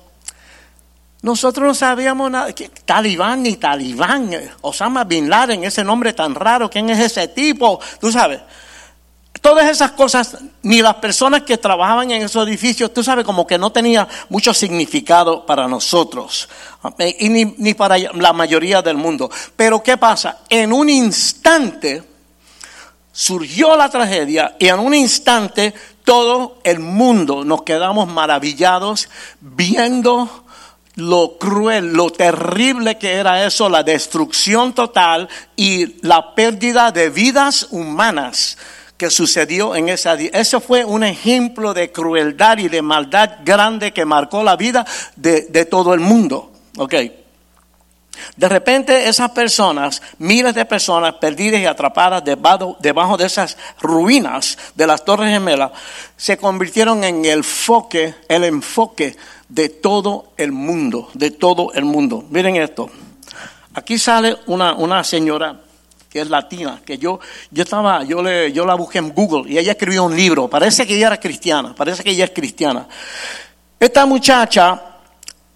[1.21, 2.53] nosotros no sabíamos nada.
[2.83, 4.29] Talibán ni Talibán,
[4.61, 7.79] Osama Bin Laden, ese nombre tan raro, ¿quién es ese tipo?
[7.99, 8.41] Tú sabes.
[9.45, 13.59] Todas esas cosas, ni las personas que trabajaban en esos edificios, tú sabes, como que
[13.59, 16.49] no tenía mucho significado para nosotros,
[17.19, 19.29] y ni, ni para la mayoría del mundo.
[19.55, 20.39] Pero ¿qué pasa?
[20.49, 22.01] En un instante
[23.11, 29.09] surgió la tragedia y en un instante todo el mundo nos quedamos maravillados
[29.41, 30.43] viendo
[30.95, 37.67] lo cruel, lo terrible que era eso, la destrucción total y la pérdida de vidas
[37.69, 38.57] humanas
[38.97, 40.29] que sucedió en esa día.
[40.33, 45.65] Eso fue un ejemplo de crueldad y de maldad grande que marcó la vida de,
[45.65, 46.51] todo el mundo.
[46.77, 47.23] Okay.
[48.37, 54.57] De repente esas personas, miles de personas perdidas y atrapadas debajo, debajo, de esas ruinas
[54.75, 55.71] de las Torres Gemelas,
[56.15, 59.17] se convirtieron en el enfoque, el enfoque
[59.49, 62.23] de todo el mundo, de todo el mundo.
[62.29, 62.89] Miren esto.
[63.73, 65.64] Aquí sale una, una señora
[66.21, 67.19] es latina, que yo,
[67.51, 70.49] yo estaba, yo le, yo la busqué en Google y ella escribió un libro.
[70.49, 72.87] Parece que ella era cristiana, parece que ella es cristiana.
[73.79, 74.81] Esta muchacha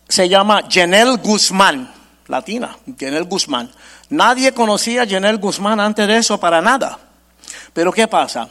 [0.07, 3.69] se llama Janelle Guzmán latina, Jenel Guzmán.
[4.09, 6.97] Nadie conocía a Jenel Guzmán antes de eso para nada.
[7.73, 8.47] Pero ¿qué pasa?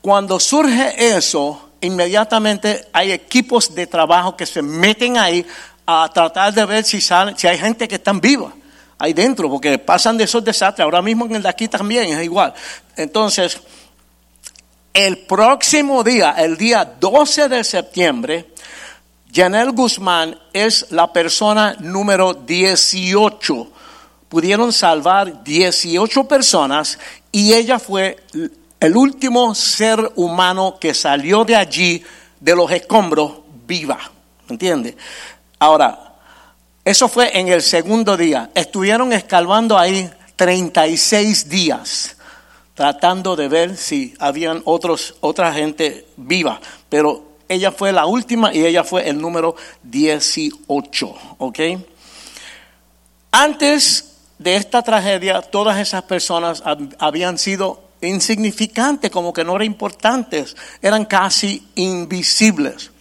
[0.00, 5.44] Cuando surge eso, inmediatamente hay equipos de trabajo que se meten ahí
[5.84, 8.52] a tratar de ver si, sale, si hay gente que está viva
[9.02, 10.84] ahí dentro, porque pasan de esos desastres.
[10.84, 12.54] Ahora mismo en el de aquí también es igual.
[12.96, 13.60] Entonces,
[14.94, 18.52] el próximo día, el día 12 de septiembre,
[19.34, 23.72] Janel Guzmán es la persona número 18.
[24.28, 26.96] Pudieron salvar 18 personas
[27.32, 28.18] y ella fue
[28.78, 32.04] el último ser humano que salió de allí,
[32.38, 33.32] de los escombros,
[33.66, 33.98] viva.
[34.48, 34.96] ¿Entiende?
[35.58, 36.11] Ahora,
[36.84, 38.50] eso fue en el segundo día.
[38.54, 42.16] Estuvieron escalvando ahí 36 días
[42.74, 46.60] tratando de ver si habían otros, otra gente viva.
[46.88, 51.58] Pero ella fue la última y ella fue el número 18, ¿ok?
[53.30, 56.62] Antes de esta tragedia, todas esas personas
[56.98, 62.91] habían sido insignificantes, como que no eran importantes, eran casi invisibles.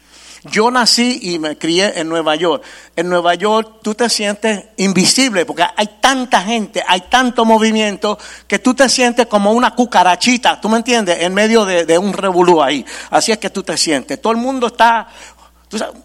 [0.44, 2.64] Yo nací y me crié en Nueva York.
[2.96, 8.58] En Nueva York tú te sientes invisible porque hay tanta gente, hay tanto movimiento que
[8.58, 11.22] tú te sientes como una cucarachita, ¿tú me entiendes?
[11.22, 12.86] En medio de, un revolú ahí.
[13.12, 14.20] Así es que tú te sientes.
[14.20, 15.08] Todo el mundo está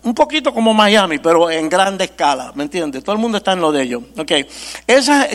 [0.03, 3.03] un poquito como Miami, pero en grande escala, ¿me entiendes?
[3.03, 4.03] Todo el mundo está en lo de ellos.
[4.18, 4.46] Okay.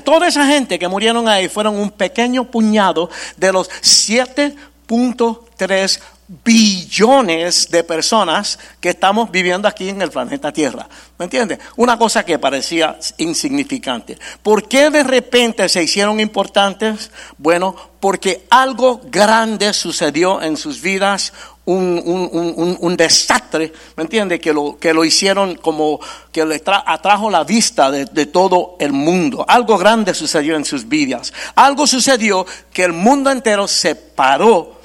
[0.04, 6.00] Toda esa gente que murieron ahí fueron un pequeño puñado de los 7.3
[6.46, 10.88] billones de personas que estamos viviendo aquí en el planeta Tierra.
[11.18, 11.60] ¿Me entiendes?
[11.76, 14.18] Una cosa que parecía insignificante.
[14.42, 17.12] ¿Por qué de repente se hicieron importantes?
[17.38, 21.34] Bueno, porque algo grande sucedió en sus vidas,
[21.66, 24.40] un, desastre, ¿me entiendes?
[24.40, 26.00] Que lo, que lo hicieron como
[26.32, 29.46] que le atrajo la vista de, de, todo el mundo.
[29.48, 31.34] Algo grande sucedió en sus vidas.
[31.56, 34.80] Algo sucedió que el mundo entero se paró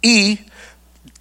[0.00, 0.38] y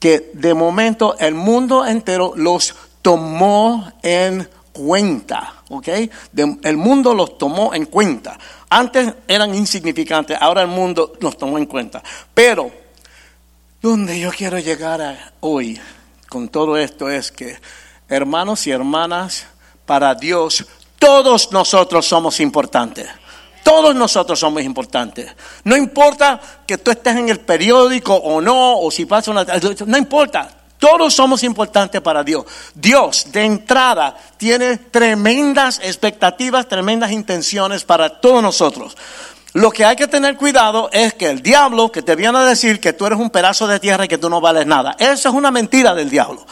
[0.02, 5.88] que de momento el mundo entero los tomó en cuenta, ¿ok?
[6.64, 8.36] el mundo los tomó en cuenta.
[8.68, 12.02] Antes eran insignificantes, ahora el mundo los tomó en cuenta.
[12.34, 12.72] Pero,
[13.80, 15.80] donde yo quiero llegar hoy
[16.28, 17.60] con todo esto es que,
[18.10, 19.46] hermanos y hermanas,
[19.86, 20.66] para Dios,
[20.98, 23.08] todos nosotros somos importantes.
[23.64, 25.32] Todos nosotros somos importantes.
[25.64, 29.46] No importa que tú estés en el periódico o no, o si pasa una...
[29.86, 30.50] No importa.
[30.80, 32.44] Todos somos importantes para Dios.
[32.74, 38.98] Dios, de entrada, tiene tremendas expectativas, tremendas intenciones para todos nosotros.
[39.54, 42.80] Lo que hay que tener cuidado es que el diablo que te viene a decir
[42.80, 44.96] que tú eres un pedazo de tierra y que tú no vales nada.
[44.98, 46.44] Eso es una mentira del diablo.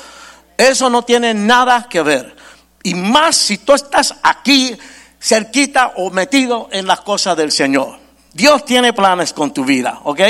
[0.57, 2.35] Eso no tiene nada que ver.
[2.83, 4.77] Y más si tú estás aquí
[5.19, 7.97] cerquita o metido en las cosas del Señor.
[8.33, 10.21] Dios tiene planes con tu vida, ¿ok?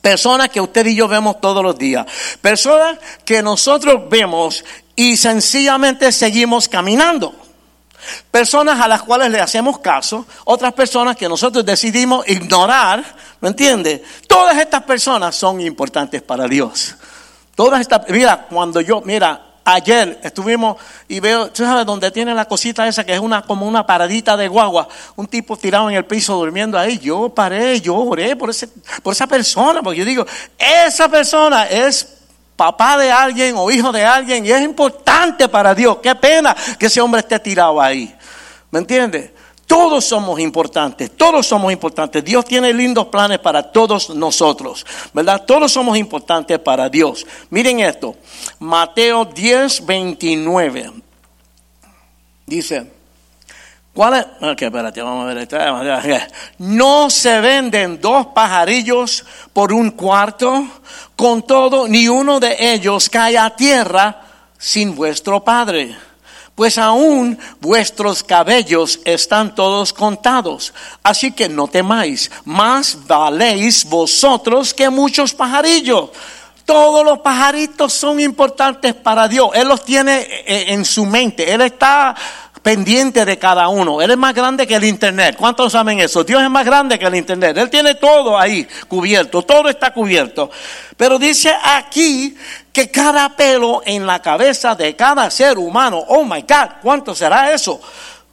[0.00, 2.06] Personas que usted y yo vemos todos los días.
[2.40, 7.34] Personas que nosotros vemos y sencillamente seguimos caminando.
[8.30, 13.02] Personas a las cuales le hacemos caso, otras personas que nosotros decidimos ignorar,
[13.40, 14.04] ¿me entiende?
[14.28, 16.94] Todas estas personas son importantes para Dios.
[17.54, 20.76] Todas estas, mira, cuando yo, mira, Ayer estuvimos
[21.08, 24.36] y veo, tú sabes, donde tiene la cosita esa que es una como una paradita
[24.36, 27.00] de guagua, un tipo tirado en el piso durmiendo ahí.
[27.00, 28.68] Yo paré, yo oré por, ese,
[29.02, 30.24] por esa persona, porque yo digo,
[30.56, 32.06] esa persona es
[32.54, 35.98] papá de alguien o hijo de alguien y es importante para Dios.
[36.00, 38.14] Qué pena que ese hombre esté tirado ahí.
[38.70, 39.32] ¿Me entiendes?
[39.66, 42.24] Todos somos importantes, todos somos importantes.
[42.24, 45.44] Dios tiene lindos planes para todos nosotros, ¿verdad?
[45.44, 47.26] Todos somos importantes para Dios.
[47.50, 48.14] Miren esto,
[48.60, 50.92] Mateo 10, 29.
[52.46, 52.92] Dice,
[53.92, 54.26] ¿cuál es?
[54.48, 56.32] Ok, espérate, vamos a ver.
[56.58, 60.64] No se venden dos pajarillos por un cuarto,
[61.16, 64.22] con todo, ni uno de ellos cae a tierra
[64.58, 65.96] sin vuestro Padre
[66.56, 70.72] pues aún vuestros cabellos están todos contados.
[71.02, 76.10] Así que no temáis, más valéis vosotros que muchos pajarillos.
[76.64, 79.50] Todos los pajaritos son importantes para Dios.
[79.54, 81.52] Él los tiene eh, en su mente.
[81.52, 82.16] Él está
[82.66, 84.02] pendiente de cada uno.
[84.02, 85.36] Él es más grande que el Internet.
[85.38, 86.24] ¿Cuántos saben eso?
[86.24, 87.56] Dios es más grande que el Internet.
[87.58, 90.50] Él tiene todo ahí cubierto, todo está cubierto.
[90.96, 92.36] Pero dice aquí
[92.72, 97.52] que cada pelo en la cabeza de cada ser humano, oh my God, ¿cuánto será
[97.52, 97.80] eso?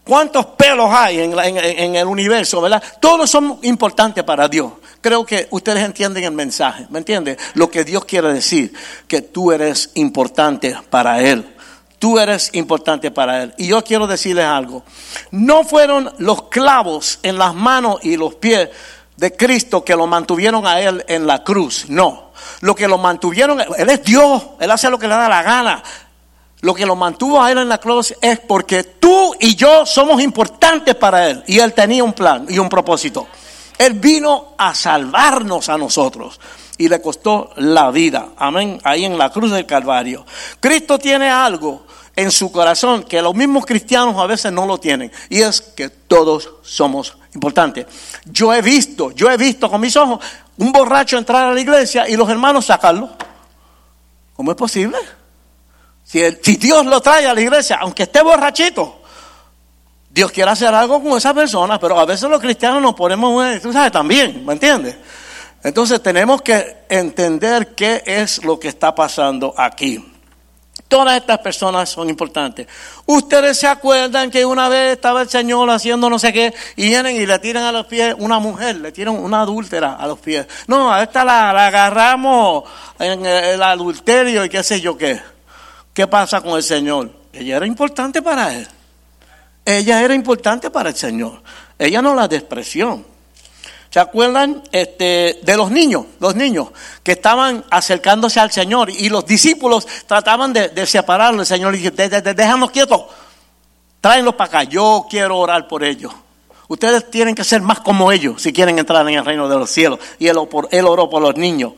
[0.03, 2.81] ¿Cuántos pelos hay en, el universo, verdad?
[2.99, 4.71] Todos son importantes para Dios.
[4.99, 7.37] Creo que ustedes entienden el mensaje, ¿me entienden?
[7.53, 8.73] Lo que Dios quiere decir,
[9.07, 11.53] que tú eres importante para Él.
[12.03, 13.53] Tú eres importante para Él.
[13.57, 14.83] Y yo quiero decirles algo.
[15.31, 18.67] No fueron los clavos en las manos y los pies
[19.15, 21.85] de Cristo que lo mantuvieron a Él en la cruz.
[21.87, 22.31] No.
[22.59, 24.43] Lo que lo mantuvieron, Él es Dios.
[24.59, 25.81] Él hace lo que le da la gana.
[26.59, 30.21] Lo que lo mantuvo a Él en la cruz es porque tú y yo somos
[30.21, 31.41] importantes para Él.
[31.47, 33.27] Y Él tenía un plan y un propósito.
[33.77, 36.37] Él vino a salvarnos a nosotros
[36.77, 38.29] y le costó la vida.
[38.37, 38.79] Amén.
[38.83, 40.25] Ahí en la cruz del Calvario.
[40.59, 45.11] Cristo tiene algo en su corazón que los mismos cristianos a veces no lo tienen.
[45.29, 47.87] Y es que todos somos importantes.
[48.25, 50.23] Yo he visto, yo he visto con mis ojos
[50.57, 53.09] un borracho entrar a la iglesia y los hermanos sacarlo.
[54.35, 54.97] ¿Cómo es posible?
[56.03, 59.01] Si, Dios lo trae a la iglesia, aunque esté borrachito,
[60.09, 63.73] Dios quiere hacer algo con esa persona, pero a veces los cristianos nos ponemos, tú
[63.73, 64.95] sabes, también, ¿me entiendes?
[65.63, 70.13] Entonces tenemos que entender qué es lo que está pasando aquí.
[70.87, 72.67] Todas estas personas son importantes.
[73.05, 77.15] Ustedes se acuerdan que una vez estaba el Señor haciendo no sé qué y vienen
[77.15, 80.45] y le tiran a los pies una mujer, le tiran una adúltera a los pies.
[80.67, 82.65] No, a esta la, agarramos
[82.99, 85.19] en el adulterio y qué sé yo qué.
[85.93, 87.11] ¿Qué pasa con el Señor?
[87.31, 88.67] Ella era importante para él.
[89.65, 91.41] Ella era importante para el Señor.
[91.79, 93.12] Ella no la despreció.
[93.93, 96.07] ¿Se acuerdan este, de los niños?
[96.19, 96.69] Los niños
[97.03, 101.41] que estaban acercándose al Señor y los discípulos trataban de, de separarlos.
[101.41, 103.03] El Señor dijo, déjanos quietos,
[104.01, 106.11] tráenlos para acá, yo quiero orar por ellos.
[106.69, 109.69] Ustedes tienen que ser más como ellos si quieren entrar en el reino de los
[109.69, 109.99] cielos.
[110.17, 111.73] Y él, oró por los niños.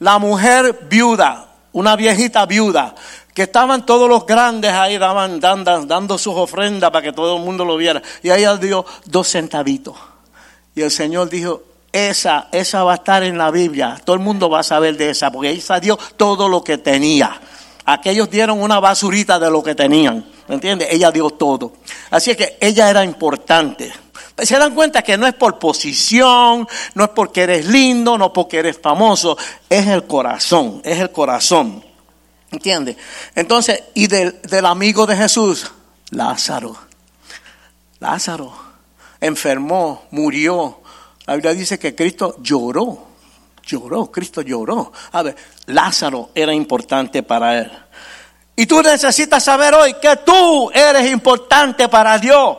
[0.00, 2.94] La mujer viuda, una viejita viuda,
[3.32, 7.64] que estaban todos los grandes ahí daban, dando sus ofrendas para que todo el mundo
[7.64, 8.02] lo viera.
[8.22, 9.96] Y ella dio dos centavitos.
[10.74, 11.62] Y el Señor dijo,
[11.94, 14.00] esa, esa va a estar en la Biblia.
[14.04, 17.40] Todo el mundo va a saber de esa, porque ella dio todo lo que tenía.
[17.84, 20.24] Aquellos dieron una basurita de lo que tenían.
[20.48, 20.88] ¿Me entiendes?
[20.90, 21.74] Ella dio todo.
[22.10, 23.92] Así que ella era importante.
[24.38, 28.58] Se dan cuenta que no es por posición, no es porque eres lindo, no porque
[28.58, 29.38] eres famoso,
[29.70, 31.84] es el corazón, es el corazón.
[32.50, 32.96] ¿Entiendes?
[33.36, 35.70] Entonces, y del amigo de Jesús,
[36.10, 36.76] Lázaro.
[38.00, 38.63] Lázaro
[39.26, 40.80] enfermó, murió.
[41.26, 43.06] La Biblia dice que Cristo lloró,
[43.64, 44.92] lloró, Cristo lloró.
[45.12, 47.72] A ver, Lázaro era importante para él.
[48.56, 52.58] Y tú necesitas saber hoy que tú eres importante para Dios.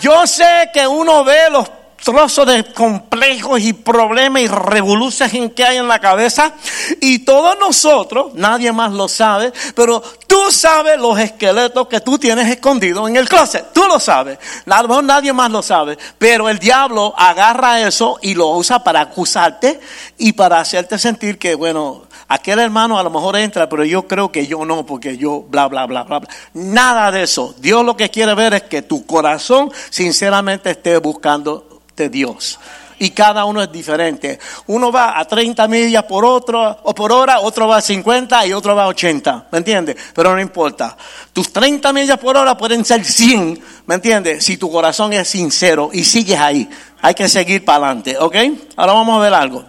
[0.00, 1.68] Yo sé que uno ve los
[2.02, 6.52] trozos de complejos y problemas y revoluciones que hay en la cabeza.
[7.00, 12.48] Y todos nosotros, nadie más lo sabe, pero tú sabes los esqueletos que tú tienes
[12.48, 13.72] escondidos en el closet.
[13.72, 14.38] Tú lo sabes.
[14.66, 15.98] A lo mejor nadie más lo sabe.
[16.18, 19.80] Pero el diablo agarra eso y lo usa para acusarte
[20.18, 24.30] y para hacerte sentir que, bueno, aquel hermano a lo mejor entra, pero yo creo
[24.30, 26.20] que yo no, porque yo bla, bla, bla, bla.
[26.54, 27.54] Nada de eso.
[27.58, 32.58] Dios lo que quiere ver es que tu corazón sinceramente esté buscando de Dios.
[32.98, 34.38] Y cada uno es diferente.
[34.68, 38.52] Uno va a 30 millas por otro, o por hora, otro va a 50 y
[38.52, 39.48] otro va a 80.
[39.52, 39.96] ¿Me entiendes?
[40.14, 40.96] Pero no importa.
[41.32, 43.60] Tus 30 millas por hora pueden ser 100.
[43.86, 44.44] ¿Me entiendes?
[44.44, 46.68] Si tu corazón es sincero y sigues ahí.
[47.02, 48.16] Hay que seguir para adelante.
[48.18, 48.36] ¿Ok?
[48.76, 49.64] Ahora vamos a ver algo.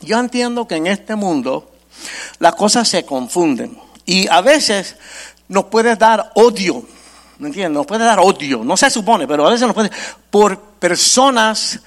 [0.00, 1.70] Yo entiendo que en este mundo
[2.40, 3.78] las cosas se confunden.
[4.04, 4.96] Y a veces
[5.48, 6.84] nos puede dar odio
[7.38, 7.76] ¿me entiendes?
[7.76, 9.90] Nos puede dar odio, no se supone, pero a veces nos puede,
[10.30, 11.80] por personas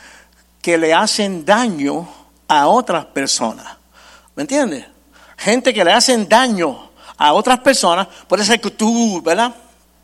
[0.62, 2.08] que le hacen daño
[2.48, 3.78] a otras personas,
[4.36, 4.86] ¿me entiendes?
[5.38, 9.54] Gente que le hacen daño a otras personas, puede ser que tú, ¿verdad?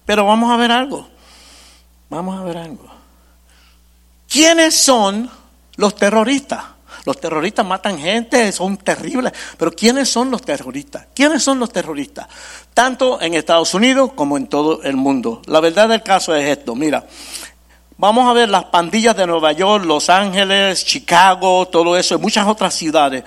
[0.06, 1.08] Pero vamos a ver algo,
[2.10, 2.88] vamos a ver algo.
[4.28, 5.30] ¿Quiénes son
[5.76, 6.75] los terroristas?
[7.06, 9.32] Los terroristas matan gente, son terribles.
[9.58, 11.08] Pero ¿quiénes son los terroristas?
[11.14, 12.28] ¿Quiénes son los terroristas?
[12.74, 15.42] Tanto en Estados Unidos como en todo el mundo.
[15.46, 16.76] La verdad del caso es esto.
[16.76, 17.06] Mira,
[17.98, 22.48] vamos a ver las pandillas de Nueva York, Los Ángeles, Chicago, todo eso, y muchas
[22.48, 23.24] otras ciudades.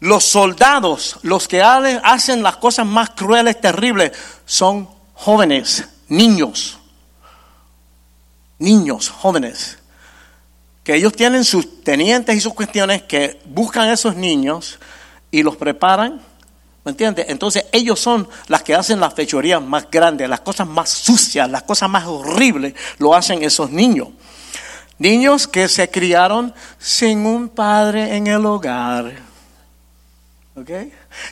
[0.00, 4.12] Los soldados, los que hacen las cosas más crueles, terribles,
[4.44, 6.78] son jóvenes niños,
[8.58, 9.78] niños, jóvenes,
[10.84, 14.78] que ellos tienen sus tenientes y sus cuestiones que buscan a esos niños
[15.30, 16.20] y los preparan,
[16.84, 17.26] ¿me entiendes?
[17.30, 21.62] Entonces ellos son las que hacen las fechorías más grandes, las cosas más sucias, las
[21.62, 24.08] cosas más horribles, lo hacen esos niños.
[24.98, 29.16] Niños que se criaron sin un padre en el hogar,
[30.54, 30.70] ¿ok?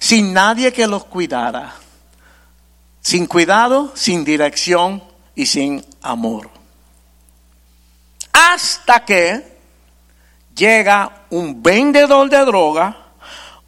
[0.01, 1.75] Sin nadie que los cuidara,
[3.03, 5.03] sin cuidado, sin dirección
[5.35, 6.52] y sin amor.
[8.33, 9.59] Hasta que
[10.55, 12.97] llega un vendedor de droga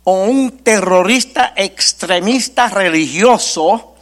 [0.04, 3.94] o un terrorista extremista religioso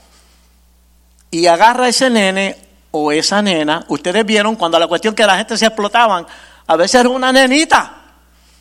[1.30, 2.56] y agarra a ese nene
[2.90, 3.84] o esa nena.
[3.88, 6.26] Ustedes vieron cuando la cuestión que la gente se explotaban,
[6.66, 7.98] a veces era una nenita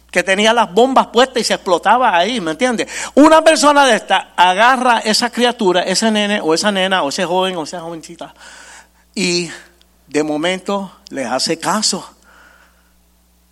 [0.09, 2.87] que tenía las bombas puestas y se explotaba ahí, ¿me entiendes?
[3.15, 7.55] Una persona de esta agarra esa criatura, ese nene o esa nena o ese joven
[7.55, 8.33] o esa jovencita
[9.15, 9.49] y
[10.11, 12.05] de momento le hace caso.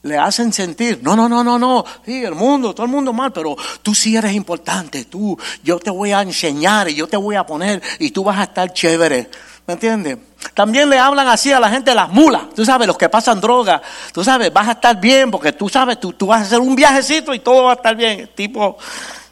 [0.01, 3.34] Le hacen sentir, no, no, no, no, no, sí, el mundo, todo el mundo mal,
[3.34, 7.36] pero tú sí eres importante, tú, yo te voy a enseñar y yo te voy
[7.36, 9.30] a poner y tú vas a estar chévere,
[9.68, 10.18] ¿me entiendes?
[10.53, 13.41] También le hablan así a la gente de las mulas, tú sabes, los que pasan
[13.41, 13.82] droga,
[14.14, 16.78] tú sabes, vas a estar bien porque tú sabes, tú, tú vas a hacer un
[16.78, 18.78] viajecito y todo va a estar bien, tipo,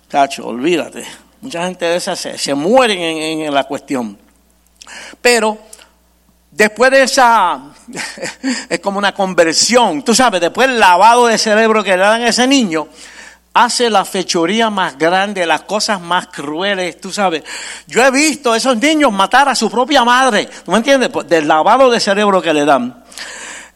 [0.10, 1.06] cacho, olvídate,
[1.40, 4.18] mucha gente de esas se, se mueren en, en la cuestión,
[5.22, 5.58] pero
[6.58, 7.66] Después de esa,
[8.70, 12.30] es como una conversión, tú sabes, después del lavado de cerebro que le dan a
[12.30, 12.88] ese niño,
[13.54, 17.44] hace la fechoría más grande, las cosas más crueles, tú sabes.
[17.86, 21.12] Yo he visto a esos niños matar a su propia madre, ¿tú me entiendes?
[21.28, 23.04] Del lavado de cerebro que le dan.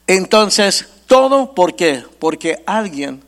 [0.07, 2.03] Entonces, todo, ¿por qué?
[2.17, 3.21] Porque alguien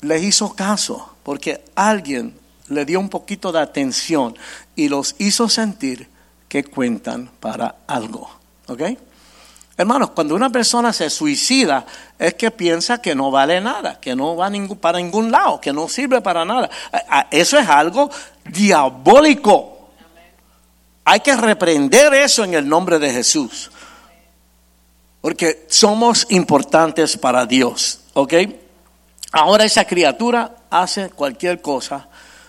[0.00, 4.38] les hizo caso, porque alguien le dio un poquito de atención
[4.76, 6.13] y los hizo sentir
[6.54, 8.30] que cuentan para algo.
[8.68, 8.82] ¿Ok?
[9.76, 11.84] Hermanos, cuando una persona se suicida
[12.16, 15.88] es que piensa que no vale nada, que no va para ningún lado, que no
[15.88, 16.70] sirve para nada.
[17.28, 18.08] Eso es algo
[18.44, 19.88] diabólico.
[21.04, 23.72] Hay que reprender eso en el nombre de Jesús.
[25.20, 27.98] Porque somos importantes para Dios.
[28.12, 28.32] ¿Ok?
[29.32, 32.06] Ahora esa criatura hace cualquier cosa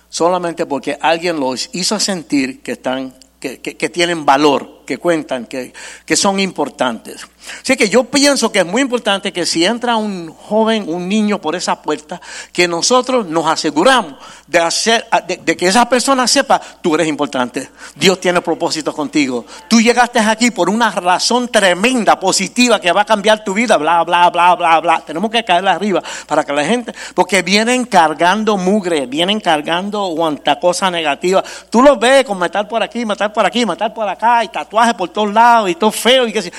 [0.10, 5.74] solamente porque alguien los hizo sentir que están que, tienen valor, que cuentan, que,
[6.06, 7.26] que son importantes.
[7.62, 11.40] Así que yo pienso que es muy importante que si entra un joven, un niño
[11.40, 12.22] por esa puerta,
[12.52, 14.16] que nosotros nos aseguramos
[14.48, 19.80] de, hacer, de, que esa persona sepa, tú eres importante, Dios tiene propósitos contigo, tú
[19.80, 24.30] llegaste aquí por una razón tremenda, positiva, que va a cambiar tu vida, bla, bla,
[24.30, 25.04] bla, bla, bla.
[25.06, 30.60] Tenemos que caer arriba para que la gente, porque vienen cargando mugre, vienen cargando cuanta
[30.60, 31.44] cosa negativa.
[31.70, 34.50] Tú los ves con matar por aquí, matar por aquí, matar por acá, y
[34.98, 36.52] por todos lados, y todo feo, y que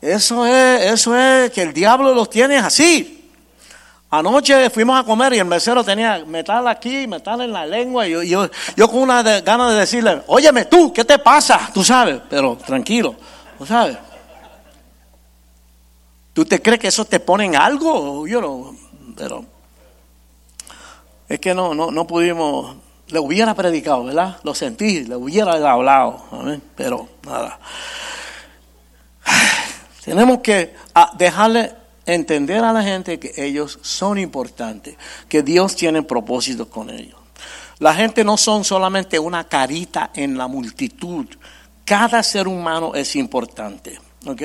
[0.00, 3.20] eso es, eso es que el diablo los tiene así.
[4.10, 8.06] Anoche fuimos a comer y el mesero tenía metal aquí, metal en la lengua.
[8.06, 11.70] Y yo, yo, con una ganas de decirle, óyeme tú, ¿qué te pasa?
[11.72, 13.14] Tú sabes, pero tranquilo,
[13.56, 13.96] tú sabes.
[16.34, 18.26] ¿Tú te crees que eso te pone en algo?
[18.26, 18.76] Yo no,
[19.16, 19.46] pero
[21.26, 22.76] es que no, no, no pudimos,
[23.12, 24.38] le hubiera predicado, ¿verdad?
[24.42, 26.24] Lo sentí, le hubiera hablado,
[26.74, 27.58] pero nada.
[30.04, 31.74] Tenemos que ah, dejarle
[32.06, 34.96] entender a la gente que ellos son importantes,
[35.28, 37.20] que Dios tiene propósitos con ellos.
[37.78, 41.26] La gente no son solamente una carita en la multitud.
[41.84, 43.98] Cada ser humano es importante.
[44.26, 44.42] ¿ok?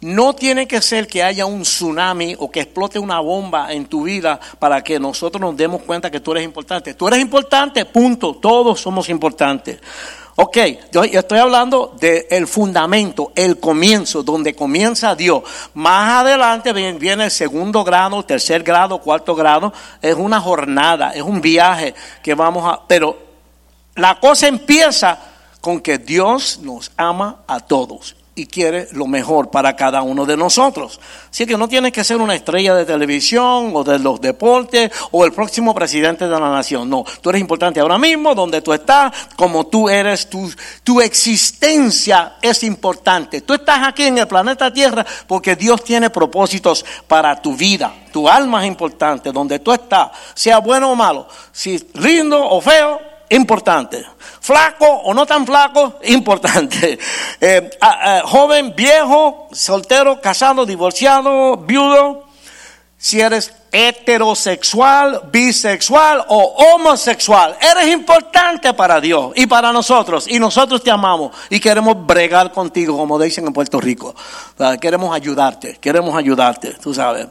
[0.00, 4.04] No tiene que ser que haya un tsunami o que explote una bomba en tu
[4.04, 6.94] vida para que nosotros nos demos cuenta que tú eres importante.
[6.94, 8.34] Tú eres importante, punto.
[8.34, 9.80] Todos somos importantes.
[10.38, 10.58] Ok,
[10.92, 15.42] yo estoy hablando del fundamento, el comienzo, donde comienza Dios.
[15.72, 19.72] Más adelante viene el segundo grado, tercer grado, cuarto grado.
[20.02, 22.86] Es una jornada, es un viaje que vamos a...
[22.86, 23.16] Pero
[23.94, 25.18] la cosa empieza
[25.62, 30.36] con que Dios nos ama a todos y quiere lo mejor para cada uno de
[30.36, 31.00] nosotros.
[31.30, 35.24] Así que no tienes que ser una estrella de televisión o de los deportes o
[35.24, 36.88] el próximo presidente de la nación.
[36.88, 40.52] No, tú eres importante ahora mismo, donde tú estás, como tú eres, tu,
[40.84, 43.40] tu existencia es importante.
[43.40, 47.92] Tú estás aquí en el planeta Tierra porque Dios tiene propósitos para tu vida.
[48.12, 53.00] Tu alma es importante, donde tú estás, sea bueno o malo, si lindo o feo,
[53.30, 54.04] importante.
[54.40, 56.98] Flaco o no tan flaco, importante.
[57.40, 57.70] Eh,
[58.24, 62.24] joven, viejo, soltero, casado, divorciado, viudo.
[62.98, 67.56] si eres heterosexual, bisexual o homosexual.
[67.60, 70.26] Eres importante para Dios y para nosotros.
[70.28, 74.14] Y nosotros te amamos y queremos bregar contigo, como dicen en Puerto Rico.
[74.80, 77.26] Queremos ayudarte, queremos ayudarte, tú sabes.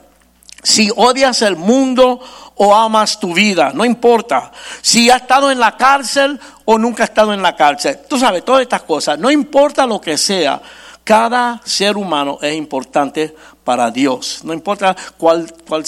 [0.66, 2.20] Si odias el mundo
[2.56, 4.52] o amas tu vida, no importa.
[4.82, 8.00] Si has estado en la cárcel o nunca has estado en la cárcel.
[8.10, 10.60] Tú sabes, todas estas cosas, no importa lo que sea.
[11.04, 14.42] Cada ser humano es importante para Dios.
[14.44, 15.86] No importa cuál, cuál,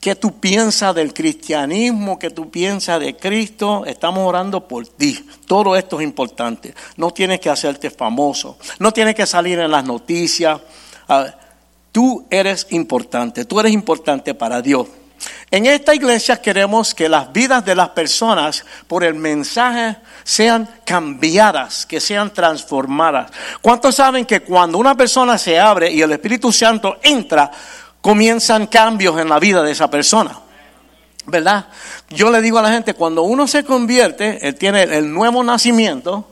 [0.00, 5.28] qué tú piensas del cristianismo, qué tú piensas de Cristo, estamos orando por ti.
[5.46, 6.74] Todo esto es importante.
[6.96, 10.58] No tienes que hacerte famoso, no tienes que salir en las noticias.
[11.92, 14.86] Tú eres importante, tú eres importante para Dios.
[15.50, 21.86] En esta iglesia queremos que las vidas de las personas por el mensaje sean cambiadas,
[21.86, 23.30] que sean transformadas.
[23.60, 27.50] ¿Cuántos saben que cuando una persona se abre y el Espíritu Santo entra,
[28.00, 30.38] comienzan cambios en la vida de esa persona?
[31.26, 31.66] ¿Verdad?
[32.08, 36.28] Yo le digo a la gente, cuando uno se convierte, él tiene el nuevo nacimiento,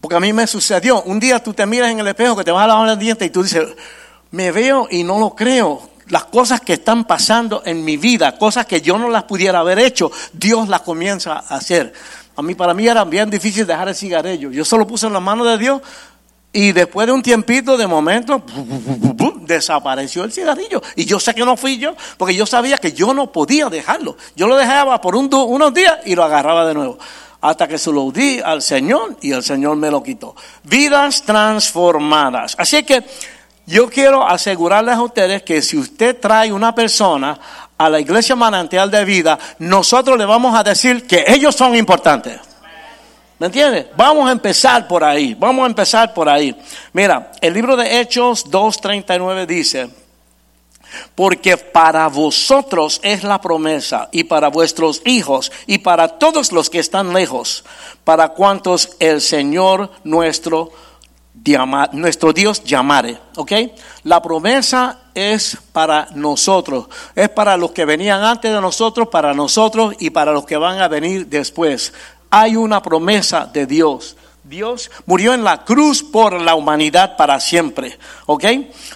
[0.00, 2.50] porque a mí me sucedió, un día tú te miras en el espejo que te
[2.50, 3.66] vas a lavar el diente y tú dices,
[4.30, 8.66] me veo y no lo creo las cosas que están pasando en mi vida, cosas
[8.66, 11.92] que yo no las pudiera haber hecho, Dios las comienza a hacer.
[12.36, 14.50] A mí, para mí era bien difícil dejar el cigarrillo.
[14.50, 15.82] Yo solo puse en las manos de Dios
[16.52, 18.42] y después de un tiempito, de momento,
[19.40, 20.80] desapareció el cigarrillo.
[20.96, 24.16] Y yo sé que no fui yo, porque yo sabía que yo no podía dejarlo.
[24.34, 26.98] Yo lo dejaba por unos días y lo agarraba de nuevo.
[27.40, 30.34] Hasta que se lo di al Señor y el Señor me lo quitó.
[30.64, 32.56] Vidas transformadas.
[32.58, 33.04] Así que
[33.68, 37.38] yo quiero asegurarles a ustedes que si usted trae una persona
[37.76, 42.40] a la iglesia manantial de vida, nosotros le vamos a decir que ellos son importantes.
[43.38, 43.86] ¿Me entiendes?
[43.94, 46.56] Vamos a empezar por ahí, vamos a empezar por ahí.
[46.94, 49.90] Mira, el libro de Hechos 2.39 dice,
[51.14, 56.78] porque para vosotros es la promesa y para vuestros hijos y para todos los que
[56.78, 57.64] están lejos,
[58.02, 60.72] para cuantos el Señor nuestro
[61.92, 63.52] nuestro Dios llamare, ¿ok?
[64.04, 69.94] La promesa es para nosotros, es para los que venían antes de nosotros, para nosotros
[69.98, 71.92] y para los que van a venir después.
[72.30, 74.16] Hay una promesa de Dios.
[74.44, 78.44] Dios murió en la cruz por la humanidad para siempre, ¿ok?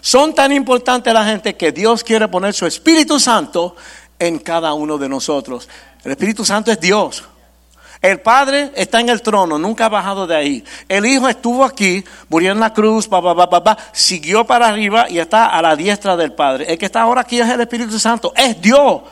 [0.01, 3.76] Son tan importantes la gente que Dios quiere poner su Espíritu Santo
[4.18, 5.68] en cada uno de nosotros.
[6.05, 7.22] El Espíritu Santo es Dios.
[8.03, 10.64] El Padre está en el trono, nunca ha bajado de ahí.
[10.88, 13.09] El Hijo estuvo aquí, murió en la cruz,
[13.92, 16.66] siguió para arriba y está a la diestra del Padre.
[16.68, 19.03] El que está ahora aquí es el Espíritu Santo, es Dios.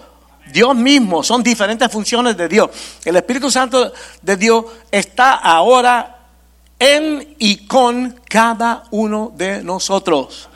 [0.53, 2.71] Dios mismo, son diferentes funciones de Dios.
[3.05, 6.19] El Espíritu Santo de Dios está ahora
[6.77, 10.49] en y con cada uno de nosotros.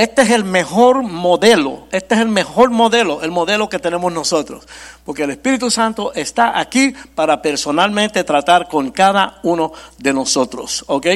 [0.00, 4.66] Este es el mejor modelo, este es el mejor modelo, el modelo que tenemos nosotros,
[5.04, 11.06] porque el Espíritu Santo está aquí para personalmente tratar con cada uno de nosotros, ¿ok?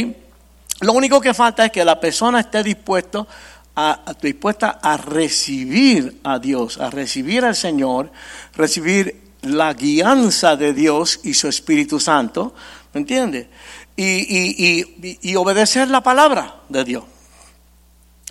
[0.82, 3.26] Lo único que falta es que la persona esté dispuesto
[3.74, 8.12] a, dispuesta a recibir a Dios, a recibir al Señor,
[8.54, 12.54] recibir la guianza de Dios y su Espíritu Santo,
[12.92, 13.48] ¿me entiende?
[13.96, 14.84] y,
[15.22, 17.13] y obedecer la palabra de Dios.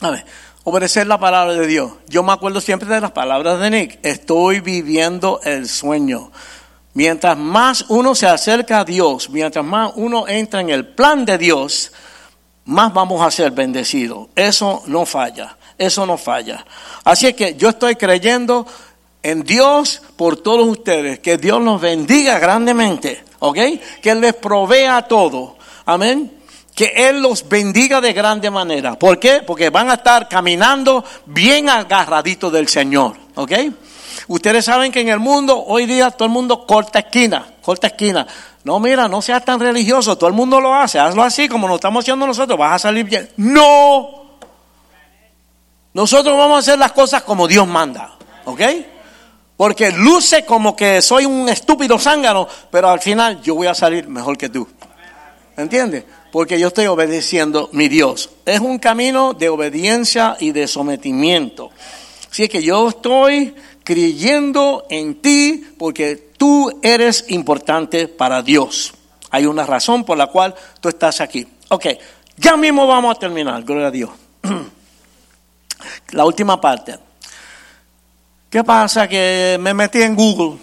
[0.04, 0.26] A ver,
[0.66, 1.94] obedecer la palabra de Dios.
[2.10, 4.00] Yo me acuerdo siempre de las palabras de Nick.
[4.04, 6.30] Estoy viviendo el sueño.
[6.94, 11.38] Mientras más uno se acerca a Dios, mientras más uno entra en el plan de
[11.38, 11.94] Dios,
[12.66, 14.28] más vamos a ser bendecidos.
[14.36, 16.66] Eso no falla, eso no falla.
[17.06, 18.68] Así es que yo estoy creyendo
[19.24, 23.58] en Dios por todos ustedes, que Dios los bendiga grandemente, ¿ok?
[24.02, 25.56] Que les provea todo.
[25.86, 26.43] Amén
[26.76, 28.98] que Él los bendiga de grande manera.
[28.98, 29.42] ¿Por qué?
[29.46, 33.16] Porque van a estar caminando bien agarraditos del Señor.
[33.36, 33.52] ¿Ok?
[34.28, 38.26] Ustedes saben que en el mundo, hoy día, todo el mundo corta esquina, corta esquina.
[38.64, 41.76] No, mira, no seas tan religioso, todo el mundo lo hace, hazlo así como lo
[41.76, 43.30] estamos haciendo nosotros, vas a salir bien.
[43.38, 44.24] No.
[45.94, 48.14] Nosotros vamos a hacer las cosas como Dios manda.
[48.46, 48.62] ¿Ok?
[49.58, 54.08] Porque luce como que soy un estúpido zángano, pero al final yo voy a salir
[54.08, 54.68] mejor que tú.
[55.56, 56.06] ¿Entiendes?
[56.34, 58.32] Porque yo estoy obedeciendo mi Dios.
[58.44, 61.70] Es un camino de obediencia y de sometimiento.
[62.32, 63.54] Así que yo estoy
[63.84, 68.96] creyendo en ti porque tú eres importante para Dios.
[69.30, 71.46] Hay una razón por la cual tú estás aquí.
[71.68, 71.86] Ok,
[72.36, 74.10] ya mismo vamos a terminar, gloria a Dios.
[76.14, 76.98] La última parte.
[78.50, 79.08] ¿Qué pasa?
[79.08, 80.58] Que me metí en Google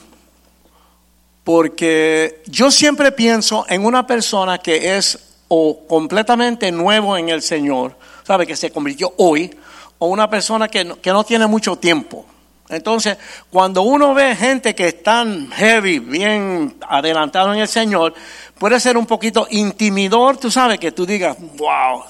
[1.45, 7.97] porque yo siempre pienso en una persona que es o completamente nuevo en el Señor,
[8.23, 9.51] sabe que se convirtió hoy,
[9.99, 12.25] o una persona que no, que no tiene mucho tiempo.
[12.69, 13.19] Entonces,
[13.51, 18.15] cuando uno ve gente que están heavy, bien adelantado en el Señor,
[18.57, 22.05] puede ser un poquito intimidor, tú sabes, que tú digas, wow.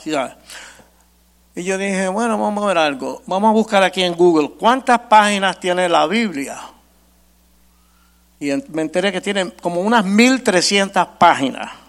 [1.54, 3.22] Y yo dije, bueno, vamos a ver algo.
[3.24, 6.60] Vamos a buscar aquí en Google, ¿cuántas páginas tiene la Biblia?
[8.38, 11.79] Y me enteré que tiene como unas 1300 páginas.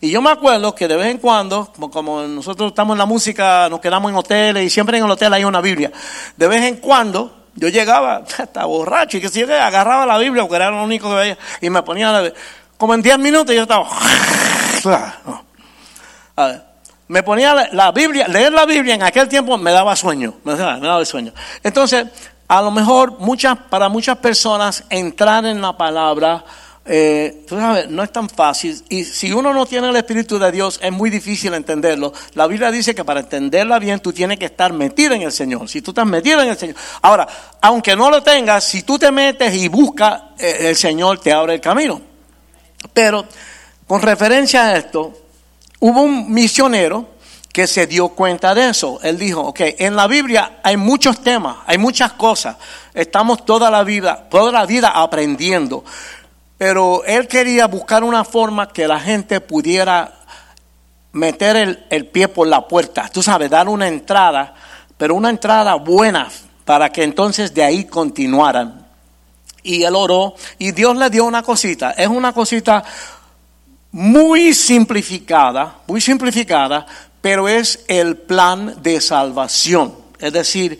[0.00, 3.68] Y yo me acuerdo que de vez en cuando, como, nosotros estamos en la música,
[3.68, 5.92] nos quedamos en hoteles y siempre en el hotel hay una Biblia.
[6.36, 10.42] De vez en cuando yo llegaba, estaba borracho, y que si yo agarraba la Biblia,
[10.42, 12.32] porque era lo único que veía, y me ponía la
[12.78, 13.88] Como en 10 minutos yo estaba.
[17.08, 21.04] Me ponía la, Biblia, leer la Biblia en aquel tiempo me daba sueño, me daba
[21.04, 21.32] sueño.
[21.60, 22.06] Entonces,
[22.46, 26.44] a lo mejor muchas, para muchas personas entrar en la palabra
[26.92, 28.82] eh, tú sabes, no es tan fácil.
[28.88, 32.12] Y si uno no tiene el Espíritu de Dios, es muy difícil entenderlo.
[32.34, 35.68] La Biblia dice que para entenderla bien, tú tienes que estar metido en el Señor.
[35.68, 36.74] Si tú estás metido en el Señor.
[37.02, 37.28] Ahora,
[37.60, 41.54] aunque no lo tengas, si tú te metes y buscas, eh, el Señor te abre
[41.54, 42.00] el camino.
[42.92, 43.24] Pero,
[43.86, 45.12] con referencia a esto,
[45.78, 47.10] hubo un misionero
[47.52, 48.98] que se dio cuenta de eso.
[49.04, 52.56] Él dijo, ok, en la Biblia hay muchos temas, hay muchas cosas.
[52.92, 55.84] Estamos toda la vida, toda la vida aprendiendo.
[56.60, 60.12] Pero él quería buscar una forma que la gente pudiera
[61.12, 61.56] meter
[61.88, 64.54] el, pie por la puerta, tú sabes, dar una entrada,
[64.98, 66.28] pero una entrada buena
[66.66, 68.86] para que entonces de ahí continuaran.
[69.62, 72.84] Y él oró y Dios le dio una cosita, es una cosita
[73.92, 76.84] muy simplificada, muy simplificada,
[77.22, 79.94] pero es el plan de salvación.
[80.18, 80.78] Es decir,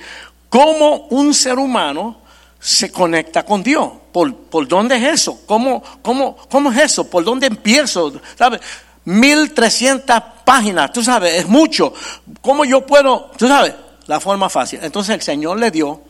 [0.50, 2.18] cómo un ser humano
[2.58, 3.99] se conecta con Dios.
[4.12, 5.40] ¿Por, por dónde es eso?
[5.46, 7.08] ¿Cómo, cómo, ¿Cómo es eso?
[7.08, 8.12] ¿Por dónde empiezo?
[8.36, 8.60] ¿Sabes?
[9.04, 11.92] 1300 páginas, tú sabes, es mucho.
[12.40, 13.74] ¿Cómo yo puedo, tú sabes,
[14.06, 14.80] la forma fácil?
[14.82, 16.02] Entonces el Señor le dio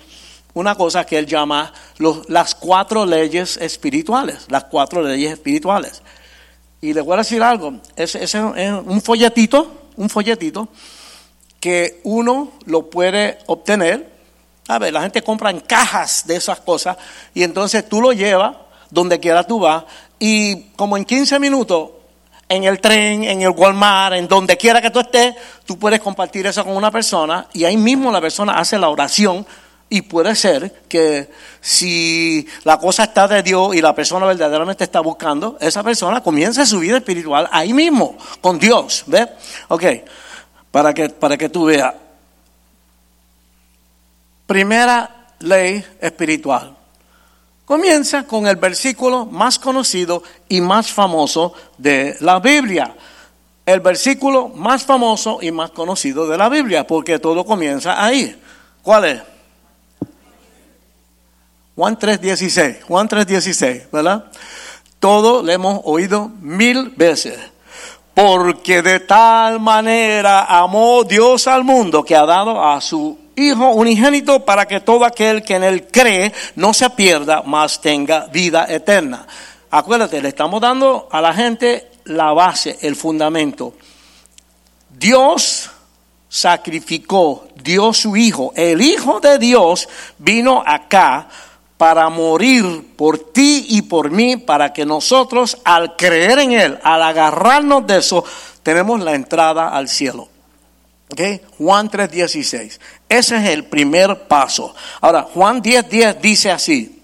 [0.54, 1.72] una cosa que él llama
[2.28, 6.02] las cuatro leyes espirituales, las cuatro leyes espirituales.
[6.80, 10.68] Y le voy a decir algo, es, es un folletito, un folletito
[11.60, 14.09] que uno lo puede obtener
[14.78, 16.96] ver, La gente compra en cajas de esas cosas
[17.34, 18.56] y entonces tú lo llevas
[18.90, 19.84] donde quiera tú vas
[20.18, 21.90] y como en 15 minutos
[22.48, 26.46] en el tren, en el Walmart, en donde quiera que tú estés, tú puedes compartir
[26.46, 29.46] eso con una persona y ahí mismo la persona hace la oración
[29.88, 35.00] y puede ser que si la cosa está de Dios y la persona verdaderamente está
[35.00, 39.02] buscando, esa persona comienza su vida espiritual ahí mismo, con Dios.
[39.06, 39.28] ¿Ves?
[39.68, 39.84] Ok,
[40.70, 41.92] para que, para que tú veas.
[44.50, 46.76] Primera ley espiritual.
[47.64, 52.92] Comienza con el versículo más conocido y más famoso de la Biblia.
[53.64, 58.42] El versículo más famoso y más conocido de la Biblia, porque todo comienza ahí.
[58.82, 59.22] ¿Cuál es?
[61.76, 64.32] Juan 3.16, Juan 3.16, ¿verdad?
[64.98, 67.38] Todo lo hemos oído mil veces.
[68.14, 74.44] Porque de tal manera amó Dios al mundo que ha dado a su Hijo unigénito
[74.44, 79.26] para que todo aquel que en él cree no se pierda, mas tenga vida eterna.
[79.70, 83.74] Acuérdate, le estamos dando a la gente la base, el fundamento.
[84.88, 85.70] Dios
[86.28, 88.52] sacrificó, dio su Hijo.
[88.56, 91.28] El Hijo de Dios vino acá
[91.76, 97.02] para morir por ti y por mí, para que nosotros al creer en Él, al
[97.02, 98.24] agarrarnos de eso,
[98.62, 100.28] tenemos la entrada al cielo.
[101.12, 101.40] Okay.
[101.58, 102.78] Juan 3:16.
[103.08, 104.74] Ese es el primer paso.
[105.00, 107.02] Ahora, Juan 10:10 dice así.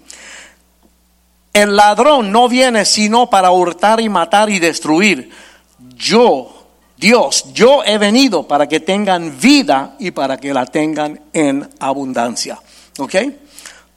[1.51, 5.31] El ladrón no viene sino para hurtar y matar y destruir.
[5.95, 11.67] Yo, Dios, yo he venido para que tengan vida y para que la tengan en
[11.79, 12.59] abundancia.
[12.99, 13.15] ¿Ok?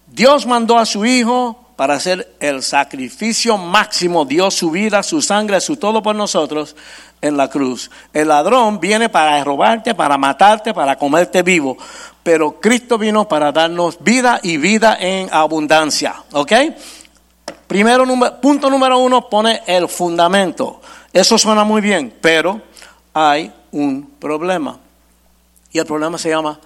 [0.07, 5.63] Dios mandó a su Hijo para hacer el sacrificio máximo, dio su vida, su sangre,
[5.63, 6.77] su todo por nosotros
[7.23, 7.91] en la cruz.
[8.13, 11.79] El ladrón viene para robarte, para matarte, para comerte vivo.
[12.23, 16.17] Pero Cristo vino para darnos vida y vida en abundancia.
[16.33, 16.53] ¿Ok?
[17.67, 18.05] Primero,
[18.43, 20.83] punto número uno, pone el fundamento.
[21.11, 22.61] Eso suena muy bien, pero
[23.15, 24.79] hay un problema.
[25.73, 26.61] Y el problema se llama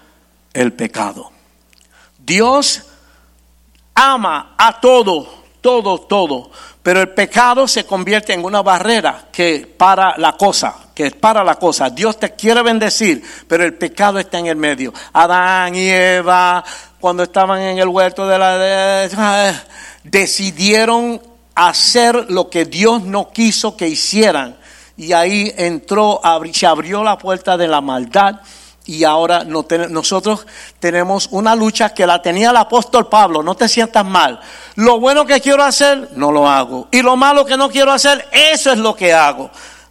[0.52, 1.30] el pecado.
[2.18, 2.82] Dios
[3.94, 5.26] ama a todo,
[5.60, 6.50] todo, todo.
[6.82, 11.54] Pero el pecado se convierte en una barrera que para la cosa, que para la
[11.54, 11.88] cosa.
[11.88, 14.92] Dios te quiere bendecir, pero el pecado está en el medio.
[15.12, 16.62] Adán y Eva,
[17.00, 19.64] cuando estaban en el huerto de la...
[20.02, 21.22] decidieron
[21.54, 24.56] hacer lo que Dios no quiso que hicieran.
[24.96, 26.20] Y ahí entró,
[26.52, 28.40] se abrió la puerta de la maldad
[28.86, 30.46] y ahora nosotros
[30.78, 33.42] tenemos una lucha que la tenía el apóstol Pablo.
[33.42, 34.38] No te sientas mal.
[34.74, 36.88] Lo bueno que quiero hacer, no lo hago.
[36.90, 39.50] Y lo malo que no quiero hacer, eso es lo que hago.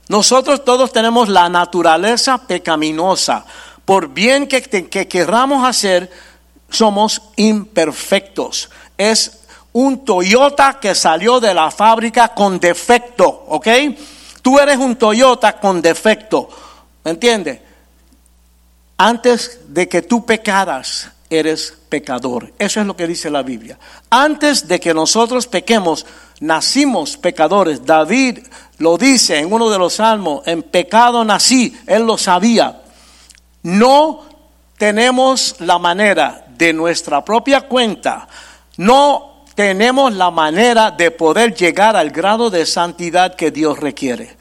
[0.09, 3.45] Nosotros todos tenemos la naturaleza pecaminosa.
[3.83, 6.11] Por bien que, que, que querramos hacer,
[6.69, 8.69] somos imperfectos.
[8.95, 9.39] Es
[9.71, 13.67] un Toyota que salió de la fábrica con defecto, ¿ok?
[14.43, 16.47] Tú eres un Toyota con defecto,
[17.03, 17.59] ¿me entiendes?
[18.97, 22.53] Antes de que tú pecaras, eres pecador.
[22.59, 23.77] Eso es lo que dice la Biblia.
[24.09, 26.05] Antes de que nosotros pequemos,
[26.39, 27.85] nacimos pecadores.
[27.85, 28.39] David
[28.77, 32.81] lo dice en uno de los salmos, en pecado nací, él lo sabía.
[33.63, 34.21] No
[34.77, 38.27] tenemos la manera de nuestra propia cuenta,
[38.77, 44.35] no tenemos la manera de poder llegar al grado de santidad que Dios requiere.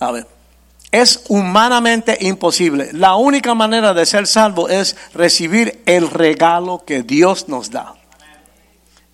[0.00, 0.26] A ver,
[0.90, 2.90] es humanamente imposible.
[2.92, 7.94] La única manera de ser salvo es recibir el regalo que Dios nos da.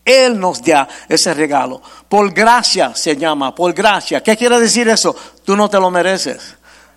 [0.05, 1.81] Él nos da ese regalo.
[2.09, 4.23] Por gracia se llama, por gracia.
[4.23, 5.17] ¿Qué quiere decir eso?
[5.45, 6.57] Tú no te lo mereces,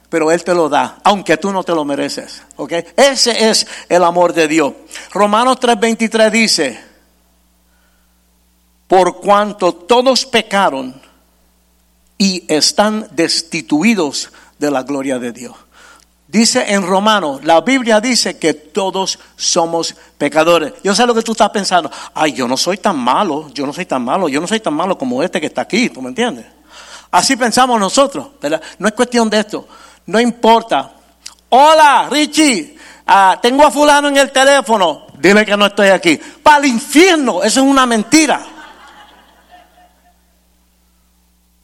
[0.09, 2.43] pero Él te lo da, aunque tú no te lo mereces.
[2.57, 2.73] ¿ok?
[2.95, 4.73] Ese es el amor de Dios.
[5.11, 6.80] Romanos 3:23 dice,
[8.88, 11.01] por cuanto todos pecaron
[12.17, 15.55] y están destituidos de la gloria de Dios.
[16.27, 20.73] Dice en Romanos, la Biblia dice que todos somos pecadores.
[20.83, 21.89] Yo sé lo que tú estás pensando.
[22.13, 24.73] Ay, yo no soy tan malo, yo no soy tan malo, yo no soy tan
[24.73, 26.45] malo como este que está aquí, ¿tú me entiendes?
[27.11, 28.61] Así pensamos nosotros, ¿verdad?
[28.77, 29.67] No es cuestión de esto,
[30.07, 30.91] no importa.
[31.47, 36.19] Hola, Richie, ah, tengo a fulano en el teléfono, dile que no estoy aquí.
[36.43, 38.45] Para el infierno, eso es una mentira.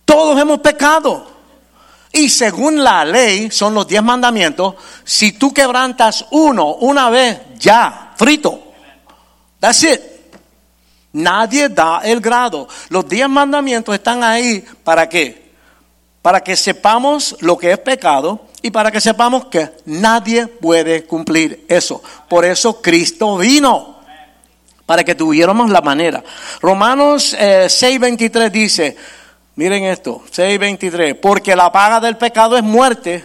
[0.06, 1.33] Todos hemos pecado.
[2.16, 8.14] Y según la ley, son los diez mandamientos, si tú quebrantas uno una vez, ya,
[8.16, 8.62] frito.
[9.60, 10.02] That's it.
[11.14, 12.68] Nadie da el grado.
[12.90, 15.52] Los diez mandamientos están ahí para qué?
[16.22, 21.66] Para que sepamos lo que es pecado y para que sepamos que nadie puede cumplir
[21.68, 22.04] eso.
[22.30, 23.98] Por eso Cristo vino.
[24.86, 26.24] Para que tuviéramos la manera.
[26.62, 28.98] Romanos eh, 6:23 dice,
[29.56, 33.24] Miren esto, 6:23, porque la paga del pecado es muerte,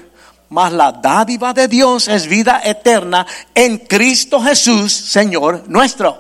[0.51, 6.19] mas la dádiva de Dios es vida eterna en Cristo Jesús, Señor nuestro.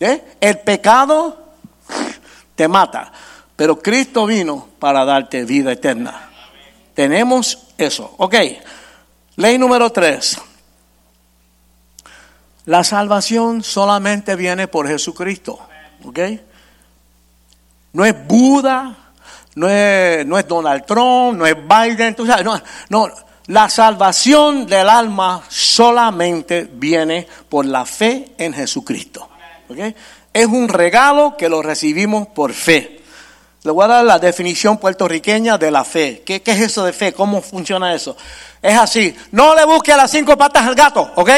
[0.00, 0.36] ¿Eh?
[0.40, 1.52] El pecado
[2.54, 3.12] te mata,
[3.54, 6.30] pero Cristo vino para darte vida eterna.
[6.94, 8.14] Tenemos eso.
[8.18, 8.34] Ok,
[9.36, 10.38] ley número 3.
[12.66, 15.60] La salvación solamente viene por Jesucristo.
[16.04, 16.18] ¿Ok?
[17.96, 18.94] No es Buda,
[19.54, 23.08] no es, no es Donald Trump, no es Biden, tú sabes, no, no,
[23.46, 29.30] la salvación del alma solamente viene por la fe en Jesucristo.
[29.70, 29.78] ¿ok?
[30.30, 33.00] Es un regalo que lo recibimos por fe.
[33.62, 36.22] Le voy a dar la definición puertorriqueña de la fe.
[36.26, 37.14] ¿Qué, qué es eso de fe?
[37.14, 38.14] ¿Cómo funciona eso?
[38.60, 41.30] Es así, no le busques las cinco patas al gato, ¿ok?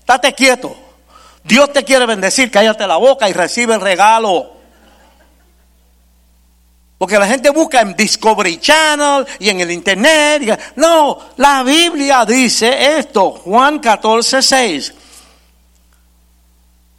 [0.00, 0.76] Estate quieto.
[1.42, 4.53] Dios te quiere bendecir, cállate la boca y recibe el regalo.
[7.04, 10.72] Porque la gente busca en Discovery Channel y en el Internet.
[10.76, 14.94] no, la Biblia dice esto, Juan 14, 6.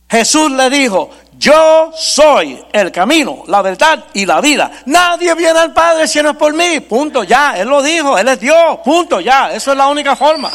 [0.08, 4.70] Jesús le dijo, yo soy el camino, la verdad y la vida.
[4.86, 6.82] Nadie viene al Padre si no es por mí.
[6.82, 7.58] Punto, ya.
[7.58, 8.78] Él lo dijo, Él es Dios.
[8.86, 9.54] Punto, ya.
[9.54, 10.52] Eso es la única forma.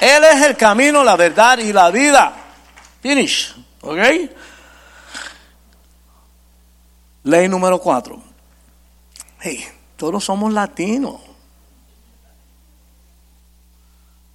[0.00, 2.32] Él es el camino, la verdad y la vida.
[3.02, 3.52] Finish.
[3.80, 3.98] ¿Ok?
[7.24, 8.29] Ley número cuatro.
[9.42, 9.64] Hey,
[9.96, 11.16] todos somos latinos.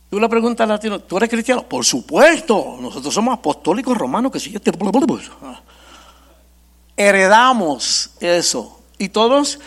[0.09, 1.63] Tú le preguntas al latino, ¿tú eres cristiano?
[1.63, 4.71] Por supuesto, nosotros somos apostólicos romanos, que si yo te...
[6.97, 8.79] Heredamos eso.
[8.97, 9.59] Y todos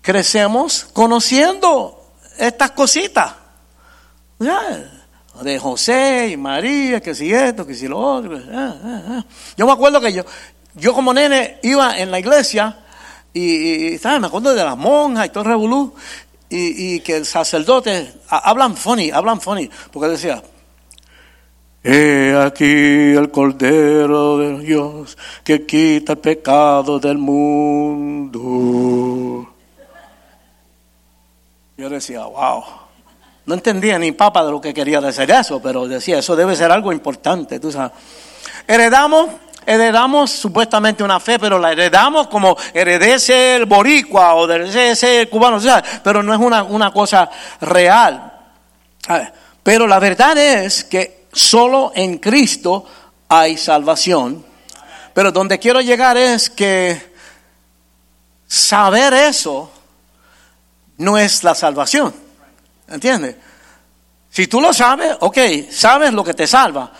[0.00, 3.34] crecemos conociendo estas cositas.
[5.42, 8.38] De José y María, que si esto, que si lo otro.
[9.56, 10.24] Yo me acuerdo que yo,
[10.74, 12.83] yo como nene iba en la iglesia
[13.34, 14.00] y, y.
[14.20, 15.94] Me acuerdo de las monjas y todo el revolú.
[16.48, 20.42] Y, y que el sacerdote, ha- hablan funny, hablan funny, porque decía,
[21.86, 28.40] He aquí el Cordero de Dios que quita el pecado del mundo.
[31.76, 32.64] Yo decía, wow.
[33.46, 36.70] No entendía ni papa de lo que quería decir eso, pero decía, eso debe ser
[36.72, 37.92] algo importante, tú sabes.
[38.66, 39.28] Heredamos,
[39.66, 45.60] heredamos supuestamente una fe, pero la heredamos como heredece el boricua o heredece el cubano,
[45.60, 48.32] sabes, pero no es una, una cosa real.
[49.62, 52.86] Pero la verdad es que solo en Cristo
[53.28, 54.44] hay salvación.
[55.12, 57.14] Pero donde quiero llegar es que
[58.46, 59.70] saber eso
[60.98, 62.14] no es la salvación.
[62.88, 63.36] ¿Entiendes?
[64.30, 65.38] Si tú lo sabes, ok,
[65.70, 66.92] sabes lo que te salva.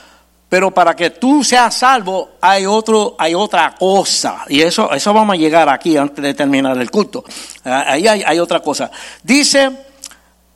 [0.55, 4.45] Pero para que tú seas salvo hay otro, hay otra cosa.
[4.49, 7.25] Y eso, eso vamos a llegar aquí antes de terminar el culto.
[7.65, 8.89] Ah, ahí hay, hay otra cosa.
[9.21, 9.69] Dice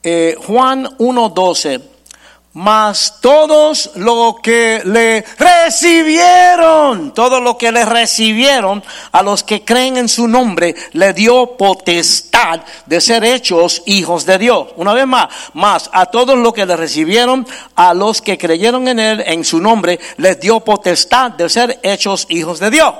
[0.00, 1.82] eh, Juan 1.12
[2.54, 8.82] mas todos lo que le recibieron, todo lo que le recibieron
[9.12, 14.38] a los que creen en su nombre, le dio potestad de ser hechos hijos de
[14.38, 14.68] Dios.
[14.76, 17.46] Una vez más, más a todos los que le recibieron,
[17.76, 22.26] a los que creyeron en él, en su nombre, les dio potestad de ser hechos
[22.30, 22.94] hijos de Dios.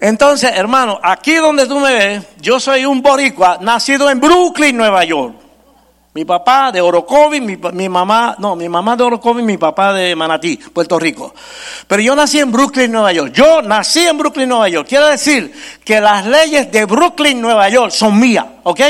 [0.00, 5.04] Entonces, hermano, aquí donde tú me ves, yo soy un boricua nacido en Brooklyn, Nueva
[5.04, 5.47] York.
[6.18, 10.56] Mi papá de Orocovi, mi, mamá, no, mi mamá de Orocovi, mi papá de Manatí,
[10.56, 11.32] Puerto Rico.
[11.86, 13.32] Pero yo nací en Brooklyn, Nueva York.
[13.32, 14.88] Yo nací en Brooklyn, Nueva York.
[14.88, 15.52] Quiere decir
[15.84, 18.80] que las leyes de Brooklyn, Nueva York son mías, ¿ok?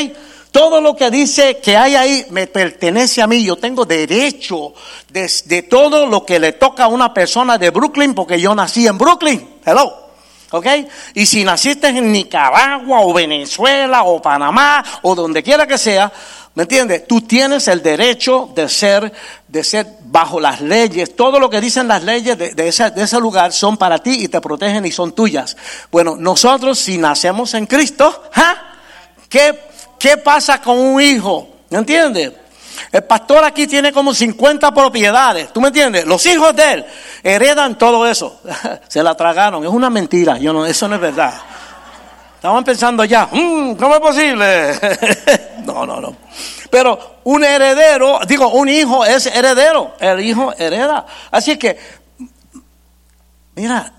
[0.51, 3.45] Todo lo que dice que hay ahí me pertenece a mí.
[3.45, 4.73] Yo tengo derecho
[5.11, 8.87] de, de todo lo que le toca a una persona de Brooklyn porque yo nací
[8.87, 9.47] en Brooklyn.
[9.67, 10.08] Hello.
[10.51, 10.67] ¿Ok?
[11.15, 16.11] Y si naciste en Nicaragua o Venezuela o Panamá o donde quiera que sea,
[16.59, 17.07] ¿Me entiendes?
[17.07, 19.13] Tú tienes el derecho de ser,
[19.47, 21.15] de ser bajo las leyes.
[21.15, 24.27] Todo lo que dicen las leyes de, ese, de ese lugar son para ti y
[24.27, 25.57] te protegen y son tuyas.
[25.93, 28.25] Bueno, nosotros si nacemos en Cristo,
[29.29, 29.57] ¿qué,
[30.01, 31.49] ¿qué pasa con un hijo?
[31.71, 32.33] ¿Me entiendes?
[32.93, 36.07] El pastor aquí tiene como 50 propiedades, ¿tú me entiendes?
[36.07, 36.87] Los hijos de él
[37.23, 38.41] heredan todo eso.
[38.89, 41.35] Se la tragaron, es una mentira, yo no, eso no es verdad.
[42.37, 44.75] Estaban pensando ya, mm, ¿cómo es posible?
[45.65, 46.17] no, no, no.
[46.71, 51.05] Pero un heredero, digo, un hijo es heredero, el hijo hereda.
[51.31, 51.77] Así que,
[53.55, 53.93] mira,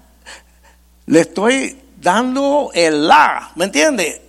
[1.08, 4.22] le estoy dando el la, ¿me entiende?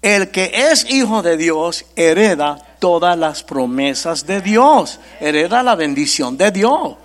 [0.00, 6.36] El que es hijo de Dios hereda todas las promesas de Dios, hereda la bendición
[6.36, 6.96] de Dios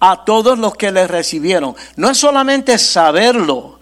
[0.00, 1.76] a todos los que le recibieron.
[1.96, 3.78] No es solamente saberlo,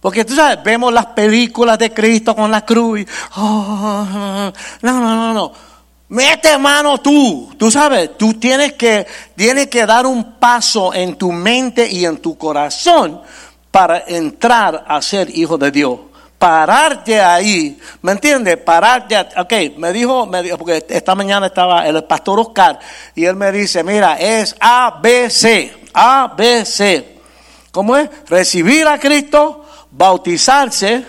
[0.00, 3.06] porque tú sabes, vemos las películas de Cristo con la cruz.
[3.36, 4.50] Oh,
[4.82, 5.52] no, no, no, no.
[6.08, 7.54] Mete mano tú.
[7.56, 9.06] Tú sabes, tú tienes que,
[9.36, 13.22] tienes que dar un paso en tu mente y en tu corazón
[13.70, 16.00] para entrar a ser hijo de Dios.
[16.44, 18.58] Pararte ahí, ¿me entiendes?
[18.58, 22.78] Pararte, ok, me dijo, me dijo, porque esta mañana estaba el pastor Oscar
[23.14, 27.18] y él me dice, mira, es A, B, C, A, B, C.
[27.70, 28.10] ¿Cómo es?
[28.28, 31.06] Recibir a Cristo, bautizarse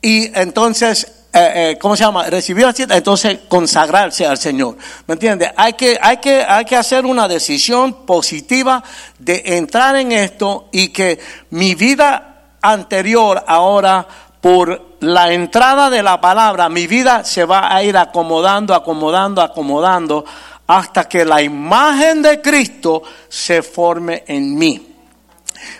[0.00, 2.24] y entonces, eh, eh, ¿cómo se llama?
[2.30, 4.78] Recibir así, entonces consagrarse al Señor.
[5.06, 5.52] ¿Me entiende?
[5.54, 8.82] Hay que, hay, que, hay que hacer una decisión positiva
[9.18, 11.20] de entrar en esto y que
[11.50, 12.30] mi vida
[12.62, 14.06] anterior ahora
[14.42, 20.24] por la entrada de la palabra, mi vida se va a ir acomodando, acomodando, acomodando,
[20.66, 24.94] hasta que la imagen de Cristo se forme en mí.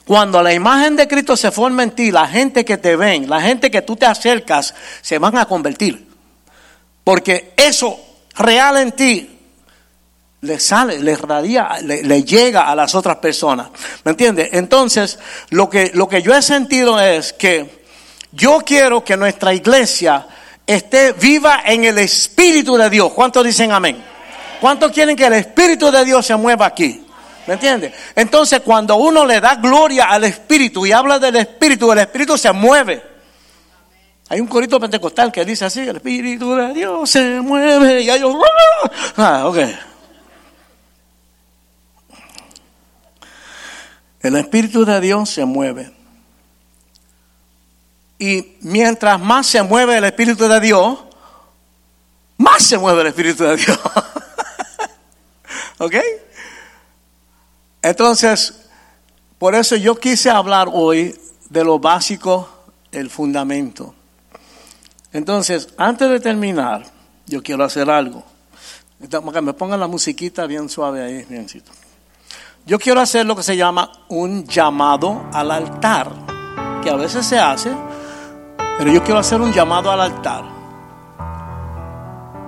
[0.05, 3.41] Cuando la imagen de Cristo se forma en ti, la gente que te ven, la
[3.41, 6.09] gente que tú te acercas, se van a convertir.
[7.03, 7.99] Porque eso
[8.37, 9.41] real en ti
[10.43, 13.71] le sale, le radia, le, llega a las otras personas.
[14.05, 14.51] ¿Me entiendes?
[14.53, 15.19] Entonces,
[15.51, 17.82] lo que, lo que yo he sentido es que
[18.33, 20.27] yo quiero que nuestra iglesia
[20.67, 23.13] esté viva en el Espíritu de Dios.
[23.13, 24.03] ¿Cuántos dicen amén?
[24.61, 27.05] ¿Cuántos quieren que el Espíritu de Dios se mueva aquí?
[27.47, 27.93] ¿Me entiendes?
[28.15, 32.53] Entonces cuando uno le da gloria al Espíritu y habla del Espíritu, el Espíritu se
[32.53, 33.03] mueve.
[34.29, 38.35] Hay un corito pentecostal que dice así, el Espíritu de Dios se mueve y ellos...
[39.17, 39.59] Ah, ok.
[44.23, 46.02] El Espíritu de Dios se mueve.
[48.23, 50.97] Y mientras más se mueve el Espíritu de Dios,
[52.37, 53.77] más se mueve el Espíritu de Dios.
[55.79, 55.97] ¿Ok?
[57.83, 58.55] Entonces,
[59.39, 61.19] por eso yo quise hablar hoy
[61.51, 62.49] de lo básico,
[62.93, 63.93] el fundamento.
[65.13, 66.85] Entonces, antes de terminar,
[67.27, 68.23] yo quiero hacer algo.
[69.01, 71.73] Me pongan la musiquita bien suave ahí, biencito.
[72.67, 76.13] Yo quiero hacer lo que se llama un llamado al altar,
[76.85, 77.75] que a veces se hace,
[78.83, 80.43] pero yo quiero hacer un llamado al altar.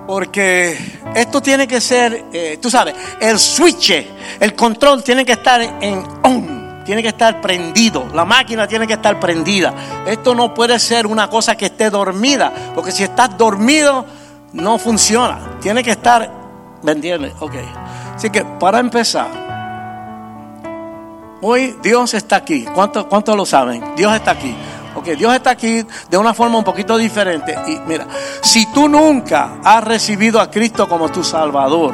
[0.05, 4.05] Porque esto tiene que ser, eh, tú sabes, el switch,
[4.41, 8.95] el control tiene que estar en on, tiene que estar prendido, la máquina tiene que
[8.95, 9.73] estar prendida.
[10.05, 14.05] Esto no puede ser una cosa que esté dormida, porque si estás dormido
[14.51, 15.39] no funciona.
[15.61, 16.29] Tiene que estar,
[16.83, 17.31] ¿Me entiendes?
[17.39, 17.55] Ok.
[18.13, 19.29] Así que para empezar,
[21.41, 22.65] hoy Dios está aquí.
[22.73, 23.95] ¿Cuántos cuánto lo saben?
[23.95, 24.53] Dios está aquí.
[24.95, 27.55] Ok, Dios está aquí de una forma un poquito diferente.
[27.67, 28.07] Y mira,
[28.41, 31.93] si tú nunca has recibido a Cristo como tu Salvador,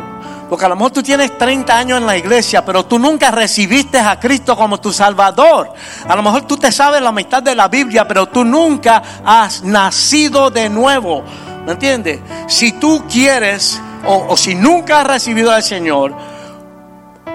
[0.51, 3.97] porque a lo mejor tú tienes 30 años en la iglesia, pero tú nunca recibiste
[3.97, 5.73] a Cristo como tu Salvador.
[6.05, 9.63] A lo mejor tú te sabes la mitad de la Biblia, pero tú nunca has
[9.63, 11.23] nacido de nuevo.
[11.65, 12.19] ¿Me entiendes?
[12.47, 16.13] Si tú quieres, o, si nunca has recibido al Señor,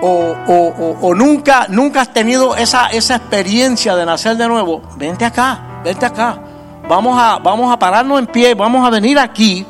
[0.03, 6.05] o, nunca, nunca has tenido esa, esa experiencia de nacer de nuevo, vente acá, vente
[6.07, 6.38] acá.
[6.88, 9.66] Vamos a, vamos a pararnos en pie, vamos a venir aquí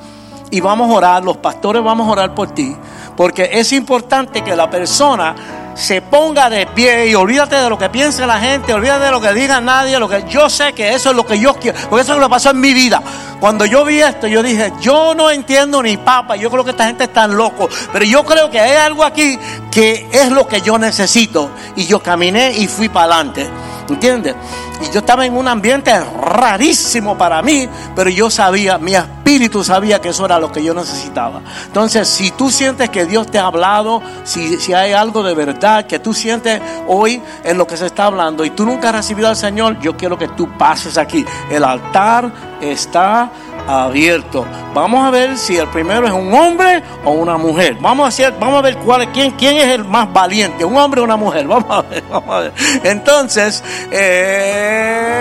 [0.50, 1.24] y vamos a orar.
[1.24, 2.76] Los pastores vamos a orar por ti.
[3.16, 5.34] Porque es importante que la persona
[5.76, 9.20] se ponga de pie y olvídate de lo que piense la gente, olvídate de lo
[9.20, 12.02] que diga nadie, lo que yo sé que eso es lo que yo quiero, porque
[12.02, 13.02] eso es lo que pasó en mi vida.
[13.38, 16.86] Cuando yo vi esto, yo dije, yo no entiendo ni papa, yo creo que esta
[16.86, 19.38] gente está loco, pero yo creo que hay algo aquí
[19.70, 23.46] que es lo que yo necesito y yo caminé y fui para adelante.
[23.88, 24.34] ¿Entiendes?
[24.80, 30.00] Y yo estaba en un ambiente rarísimo para mí, pero yo sabía, mi espíritu sabía
[30.00, 31.40] que eso era lo que yo necesitaba.
[31.66, 35.86] Entonces, si tú sientes que Dios te ha hablado, si, si hay algo de verdad
[35.86, 39.28] que tú sientes hoy en lo que se está hablando y tú nunca has recibido
[39.28, 41.24] al Señor, yo quiero que tú pases aquí.
[41.50, 43.30] El altar está
[43.66, 44.46] abierto.
[44.74, 47.76] Vamos a ver si el primero es un hombre o una mujer.
[47.80, 51.04] Vamos a vamos a ver cuál, quién, quién es el más valiente, un hombre o
[51.04, 51.46] una mujer.
[51.56, 52.52] Vamos a ver, vamos a ver.
[52.84, 55.16] Entonces, eh,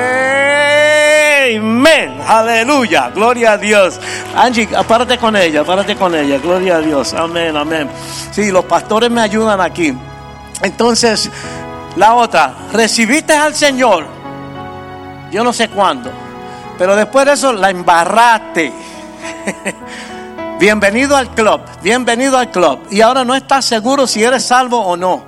[1.59, 3.99] amén, aleluya, gloria a Dios.
[4.35, 7.89] Angie, apárate con ella, apárate con ella, gloria a Dios, amén, amén.
[8.31, 9.93] Sí, los pastores me ayudan aquí.
[10.61, 11.29] Entonces,
[11.95, 14.05] la otra, recibiste al Señor.
[15.31, 16.24] Yo no sé cuándo
[16.77, 18.71] pero después de eso la embarraste.
[20.59, 22.79] bienvenido al club, bienvenido al club.
[22.91, 25.23] Y ahora no estás seguro si eres salvo o no.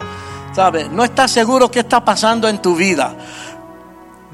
[0.54, 0.90] ¿Sabes?
[0.90, 3.14] No estás seguro qué está pasando en tu vida.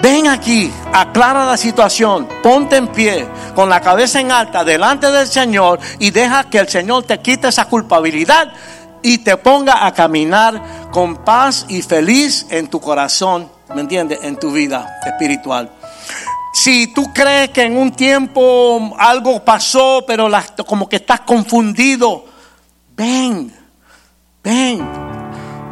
[0.01, 5.28] Ven aquí, aclara la situación, ponte en pie, con la cabeza en alta, delante del
[5.28, 8.51] Señor y deja que el Señor te quite esa culpabilidad
[9.03, 14.20] y te ponga a caminar con paz y feliz en tu corazón, ¿me entiendes?
[14.24, 15.70] En tu vida espiritual.
[16.53, 20.29] Si tú crees que en un tiempo algo pasó, pero
[20.67, 22.25] como que estás confundido,
[22.95, 23.51] ven,
[24.43, 24.87] ven,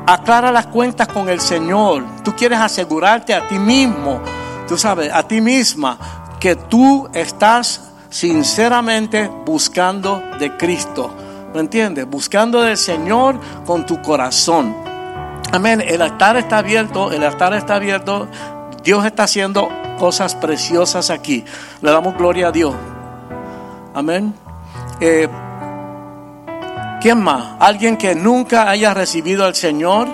[0.07, 2.03] aclara las cuentas con el Señor.
[2.23, 4.21] Tú quieres asegurarte a ti mismo,
[4.67, 5.99] tú sabes, a ti misma,
[6.39, 11.15] que tú estás sinceramente buscando de Cristo.
[11.53, 12.09] ¿Me entiendes?
[12.09, 14.75] Buscando del Señor con tu corazón.
[15.51, 15.83] Amén.
[15.87, 18.27] El altar está abierto, el altar está abierto.
[18.83, 19.69] Dios está haciendo
[20.01, 21.45] cosas preciosas aquí.
[21.79, 22.73] Le damos gloria a Dios.
[23.93, 24.33] Amén.
[24.99, 25.29] Eh,
[26.99, 27.55] ¿Quién más?
[27.59, 30.07] Alguien que nunca haya recibido al Señor.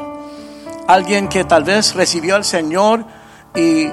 [0.89, 3.05] Alguien que tal vez recibió al Señor
[3.55, 3.87] y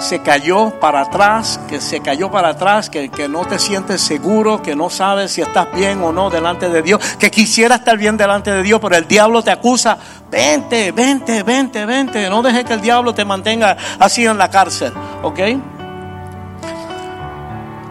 [0.00, 4.62] se cayó para atrás, que se cayó para atrás, que, que, no te sientes seguro,
[4.62, 8.16] que no sabes si estás bien o no delante de Dios, que quisiera estar bien
[8.16, 9.96] delante de Dios, pero el diablo te acusa,
[10.30, 14.92] vente, vente, vente, vente, no dejes que el diablo te mantenga así en la cárcel,
[15.22, 15.40] ¿ok?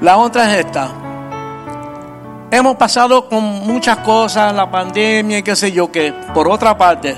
[0.02, 0.90] La otra es esta.
[2.50, 6.14] Hemos pasado con muchas cosas, la pandemia y qué sé yo qué.
[6.34, 7.16] Por otra parte,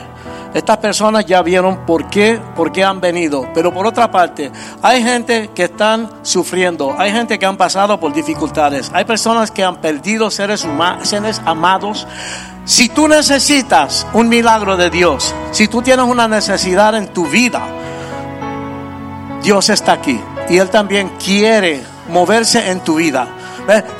[0.53, 3.47] estas personas ya vieron por qué, por qué han venido.
[3.53, 4.51] Pero por otra parte,
[4.81, 9.63] hay gente que están sufriendo, hay gente que han pasado por dificultades, hay personas que
[9.63, 12.07] han perdido seres humanos, seres amados.
[12.65, 17.61] Si tú necesitas un milagro de Dios, si tú tienes una necesidad en tu vida,
[19.41, 23.27] Dios está aquí y Él también quiere moverse en tu vida.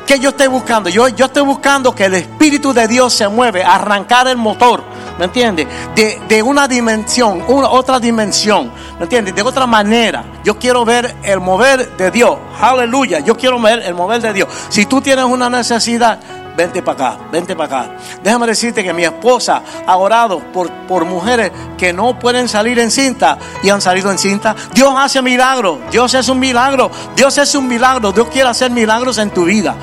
[0.06, 0.90] ¿Qué yo estoy buscando?
[0.90, 4.84] Yo, yo estoy buscando que el Espíritu de Dios se mueve, arrancar el motor
[5.18, 5.68] ¿me entiendes?
[5.96, 9.36] De, de, una dimensión, una, otra dimensión, ¿me entiendes?
[9.36, 10.24] De otra manera.
[10.44, 14.50] Yo quiero ver el mover de Dios, aleluya, yo quiero ver el mover de Dios.
[14.70, 16.20] Si tú tienes una necesidad,
[16.56, 17.96] vente para acá, vente para acá.
[18.24, 22.92] Déjame decirte que mi esposa ha orado por, por mujeres que no pueden salir en
[22.92, 24.56] cinta y han salido en cinta.
[24.74, 29.18] Dios hace milagros, Dios es un milagro, Dios es un milagro, Dios quiere hacer milagros
[29.18, 29.76] en tu vida.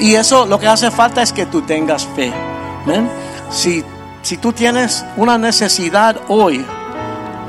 [0.00, 2.32] Y eso lo que hace falta es que tú tengas fe.
[3.50, 3.84] Si
[4.22, 6.64] si tú tienes una necesidad hoy,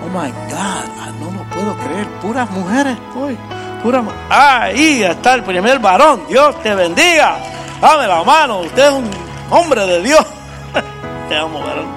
[0.03, 3.38] oh my God, ah, no lo puedo creer, puras mujeres hoy,
[4.30, 7.38] Ahí está el primer varón, Dios te bendiga.
[7.84, 9.11] Dame la mano, usted es un
[9.49, 10.25] hombre de Dios.
[11.27, 11.88] te amo, varón.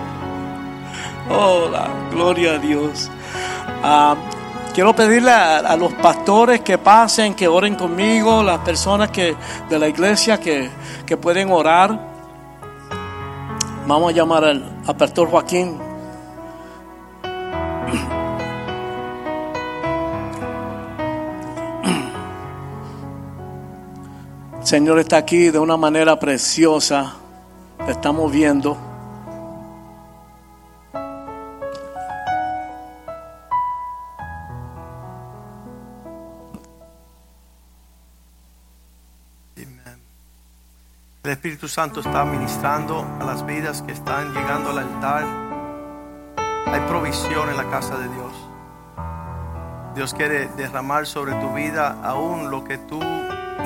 [1.30, 3.08] Hola, gloria a Dios.
[3.84, 4.16] Ah,
[4.74, 9.36] quiero pedirle a, los pastores que pasen, que oren conmigo, las personas que
[9.68, 10.68] de la iglesia que,
[11.06, 12.16] que pueden orar
[13.86, 15.85] Vamos a llamar al, al pastor Joaquín.
[24.66, 27.14] Señor está aquí de una manera preciosa.
[27.86, 28.76] Te estamos viendo.
[41.22, 45.24] El Espíritu Santo está ministrando a las vidas que están llegando al altar.
[46.66, 48.32] Hay provisión en la casa de Dios.
[49.94, 52.98] Dios quiere derramar sobre tu vida aún lo que tú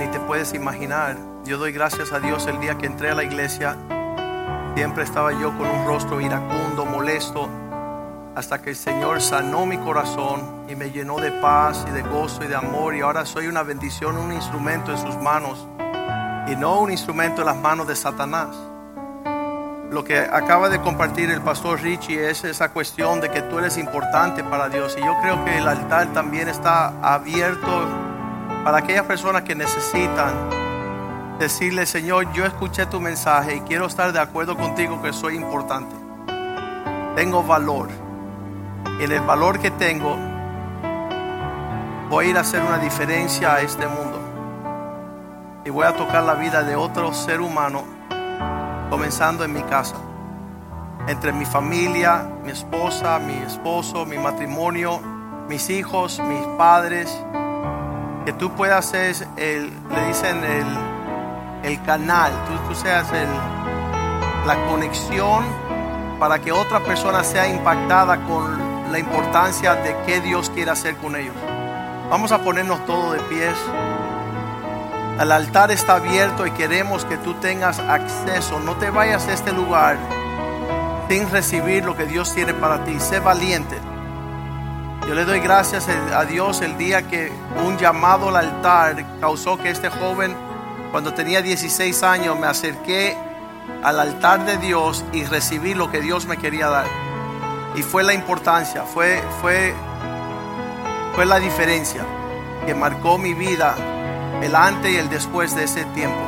[0.01, 1.17] ni te puedes imaginar.
[1.45, 3.77] Yo doy gracias a Dios el día que entré a la iglesia.
[4.75, 7.49] Siempre estaba yo con un rostro iracundo, molesto,
[8.35, 12.43] hasta que el Señor sanó mi corazón y me llenó de paz y de gozo
[12.45, 12.95] y de amor.
[12.95, 15.67] Y ahora soy una bendición, un instrumento en sus manos
[16.49, 18.57] y no un instrumento en las manos de Satanás.
[19.91, 23.77] Lo que acaba de compartir el pastor Richie es esa cuestión de que tú eres
[23.77, 24.97] importante para Dios.
[24.97, 28.10] Y yo creo que el altar también está abierto
[28.65, 30.35] para aquellas personas que necesitan
[31.39, 35.95] decirle, Señor, yo escuché tu mensaje y quiero estar de acuerdo contigo que soy importante.
[37.17, 37.89] Tengo valor.
[39.01, 40.17] Y en el valor que tengo,
[42.11, 44.19] voy a ir a hacer una diferencia a este mundo.
[45.65, 47.85] Y voy a tocar la vida de otro ser humano,
[48.91, 49.97] comenzando en mi casa.
[51.07, 55.01] Entre mi familia, mi esposa, mi esposo, mi matrimonio,
[55.49, 57.11] mis hijos, mis padres.
[58.25, 60.67] Que tú puedas ser, el, le dicen, el,
[61.71, 63.29] el canal, tú, tú seas el,
[64.47, 65.45] la conexión
[66.19, 71.17] para que otra persona sea impactada con la importancia de qué Dios quiere hacer con
[71.17, 71.35] ellos.
[72.11, 73.55] Vamos a ponernos todos de pies.
[75.21, 78.59] El altar está abierto y queremos que tú tengas acceso.
[78.61, 79.97] No te vayas a este lugar
[81.09, 82.99] sin recibir lo que Dios tiene para ti.
[82.99, 83.77] Sé valiente.
[85.07, 87.33] Yo le doy gracias a Dios el día que
[87.65, 90.37] un llamado al altar causó que este joven,
[90.93, 93.17] cuando tenía 16 años, me acerqué
[93.83, 96.87] al altar de Dios y recibí lo que Dios me quería dar.
[97.75, 99.75] Y fue la importancia, fue, fue,
[101.15, 102.05] fue la diferencia
[102.67, 103.75] que marcó mi vida,
[104.43, 106.21] el antes y el después de ese tiempo.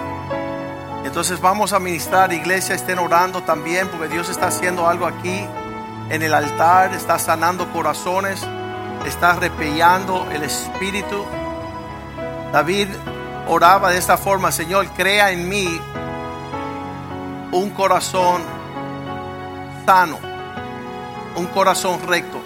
[1.04, 5.46] Entonces vamos a ministrar, iglesia, estén orando también, porque Dios está haciendo algo aquí
[6.10, 8.46] en el altar, está sanando corazones,
[9.08, 11.24] está repellando el espíritu.
[12.52, 12.88] David
[13.48, 15.80] oraba de esta forma, Señor, crea en mí
[17.52, 18.42] un corazón
[19.86, 20.18] sano,
[21.36, 22.40] un corazón recto.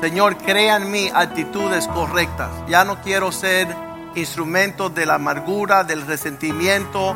[0.00, 2.50] Señor, crea en mí actitudes correctas.
[2.68, 3.68] Ya no quiero ser
[4.14, 7.14] instrumento de la amargura, del resentimiento,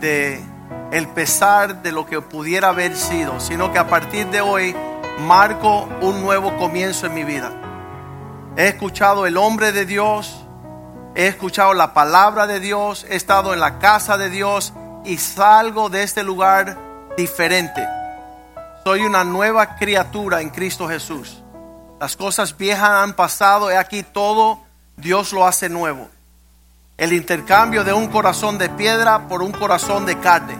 [0.00, 0.42] de
[0.90, 4.76] el pesar de lo que pudiera haber sido, sino que a partir de hoy
[5.20, 7.52] marco un nuevo comienzo en mi vida.
[8.56, 10.44] He escuchado el hombre de Dios,
[11.14, 14.72] he escuchado la palabra de Dios, he estado en la casa de Dios
[15.04, 16.76] y salgo de este lugar
[17.16, 17.86] diferente.
[18.84, 21.42] Soy una nueva criatura en Cristo Jesús.
[22.00, 24.60] Las cosas viejas han pasado, he aquí todo,
[24.96, 26.08] Dios lo hace nuevo.
[26.98, 30.56] El intercambio de un corazón de piedra por un corazón de carne.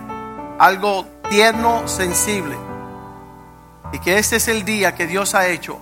[0.59, 2.57] Algo tierno, sensible.
[3.93, 5.79] Y que este es el día que Dios ha hecho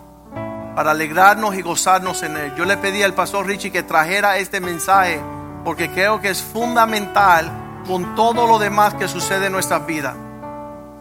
[0.75, 2.55] para alegrarnos y gozarnos en él.
[2.57, 5.21] Yo le pedí al pastor Richie que trajera este mensaje
[5.65, 7.51] porque creo que es fundamental
[7.87, 10.15] con todo lo demás que sucede en nuestras vidas.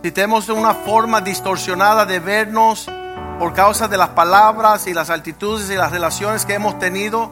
[0.04, 2.90] Si tenemos una forma distorsionada de vernos
[3.38, 7.32] por causa de las palabras y las altitudes y las relaciones que hemos tenido,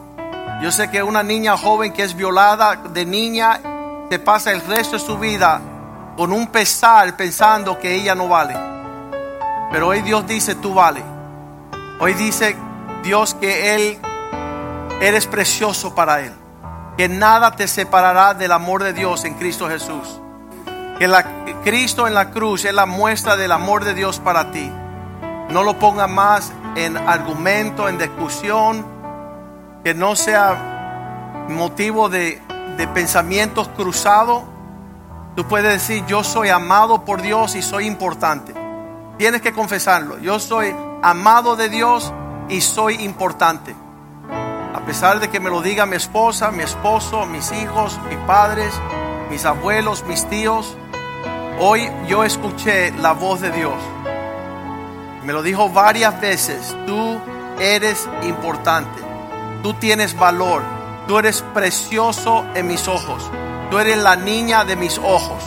[0.62, 3.60] yo sé que una niña joven que es violada de niña
[4.10, 5.60] se pasa el resto de su vida
[6.16, 8.77] con un pesar pensando que ella no vale.
[9.70, 11.02] Pero hoy Dios dice, tú vale.
[12.00, 12.56] Hoy dice
[13.02, 13.98] Dios que Él,
[15.00, 16.32] eres precioso para Él.
[16.96, 20.20] Que nada te separará del amor de Dios en Cristo Jesús.
[20.98, 24.70] Que Cristo en la cruz es la muestra del amor de Dios para ti.
[25.50, 28.84] No lo ponga más en argumento, en discusión.
[29.84, 32.42] Que no sea motivo de,
[32.76, 34.42] de pensamientos cruzados.
[35.36, 38.57] Tú puedes decir, yo soy amado por Dios y soy importante.
[39.18, 40.20] Tienes que confesarlo.
[40.20, 40.72] Yo soy
[41.02, 42.12] amado de Dios
[42.48, 43.74] y soy importante.
[44.72, 48.72] A pesar de que me lo diga mi esposa, mi esposo, mis hijos, mis padres,
[49.28, 50.76] mis abuelos, mis tíos,
[51.58, 53.74] hoy yo escuché la voz de Dios.
[55.24, 57.18] Me lo dijo varias veces, tú
[57.58, 59.02] eres importante,
[59.64, 60.62] tú tienes valor,
[61.08, 63.28] tú eres precioso en mis ojos,
[63.68, 65.42] tú eres la niña de mis ojos.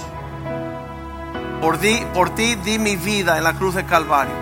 [1.62, 4.34] Por, di- por ti di mi vida en la cruz del Calvario.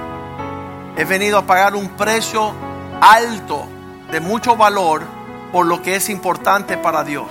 [0.95, 2.53] He venido a pagar un precio
[3.01, 3.65] alto,
[4.11, 5.03] de mucho valor,
[5.51, 7.27] por lo que es importante para Dios.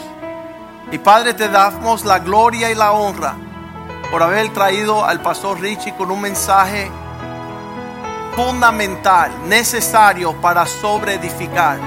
[0.93, 3.35] Y Padre, te damos la gloria y la honra
[4.11, 6.91] por haber traído al pastor Richie con un mensaje
[8.35, 11.79] fundamental, necesario para sobreedificar.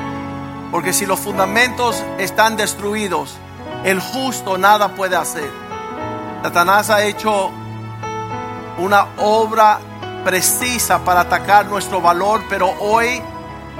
[0.71, 3.37] Porque si los fundamentos están destruidos,
[3.83, 5.49] el justo nada puede hacer.
[6.43, 7.51] Satanás ha hecho
[8.77, 9.79] una obra
[10.23, 13.21] precisa para atacar nuestro valor, pero hoy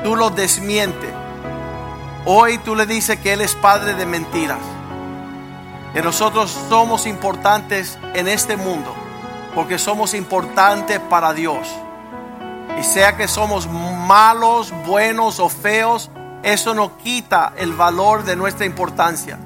[0.04, 1.12] tú lo desmientes.
[2.26, 4.60] Hoy tú le dices que Él es padre de mentiras.
[5.94, 8.94] Que nosotros somos importantes en este mundo
[9.54, 11.68] porque somos importantes para Dios.
[12.80, 16.10] Y sea que somos malos, buenos o feos,
[16.44, 19.38] eso no quita el valor de nuestra importancia.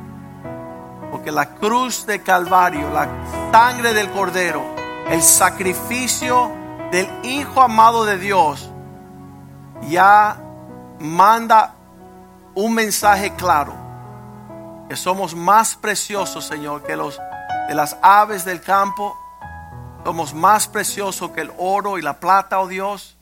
[1.12, 3.10] Porque la cruz de Calvario, la
[3.52, 4.64] sangre del Cordero,
[5.08, 6.52] el sacrificio
[6.92, 8.72] del Hijo amado de Dios,
[9.90, 10.38] ya
[11.00, 11.76] manda
[12.54, 13.74] un mensaje claro.
[14.90, 17.20] Que somos más preciosos, Señor, que los
[17.68, 19.18] de las aves del campo.
[20.04, 23.18] Somos más preciosos que el oro y la plata, oh Dios.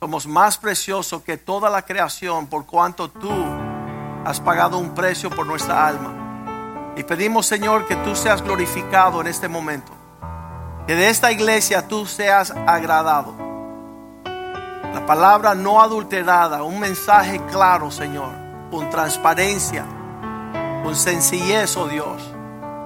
[0.00, 3.30] Somos más preciosos que toda la creación por cuanto tú
[4.24, 6.94] has pagado un precio por nuestra alma.
[6.96, 9.97] Y pedimos, Señor, que tú seas glorificado en este momento.
[10.88, 13.34] Que de esta iglesia tú seas agradado.
[14.24, 18.30] La palabra no adulterada, un mensaje claro, Señor,
[18.70, 19.84] con transparencia,
[20.82, 22.22] con sencillez, oh Dios,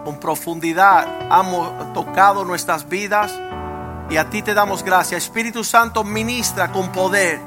[0.05, 1.07] con profundidad.
[1.31, 3.33] Hemos tocado nuestras vidas
[4.11, 5.23] y a ti te damos gracias.
[5.23, 7.41] Espíritu Santo ministra con poder.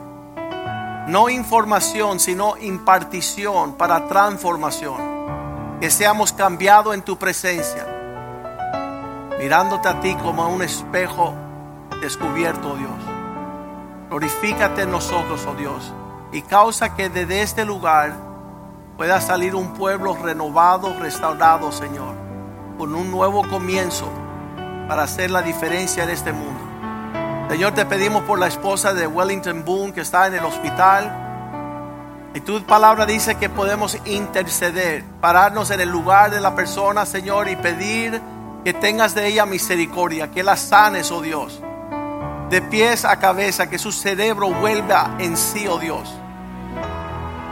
[1.07, 5.79] No información, sino impartición para transformación.
[5.81, 7.94] Que seamos cambiados en tu presencia.
[9.45, 11.31] Mirándote a ti como a un espejo
[12.01, 12.89] descubierto, oh Dios.
[14.09, 15.93] Glorifícate en nosotros, oh Dios.
[16.31, 18.15] Y causa que desde este lugar
[18.97, 22.15] pueda salir un pueblo renovado, restaurado, Señor.
[22.79, 24.09] Con un nuevo comienzo
[24.87, 27.47] para hacer la diferencia en este mundo.
[27.47, 32.31] Señor, te pedimos por la esposa de Wellington Boone que está en el hospital.
[32.33, 37.47] Y tu palabra dice que podemos interceder, pararnos en el lugar de la persona, Señor,
[37.47, 38.19] y pedir
[38.65, 41.61] que tengas de ella misericordia, que la sanes, oh Dios.
[42.49, 46.11] De pies a cabeza, que su cerebro vuelva en sí, oh Dios.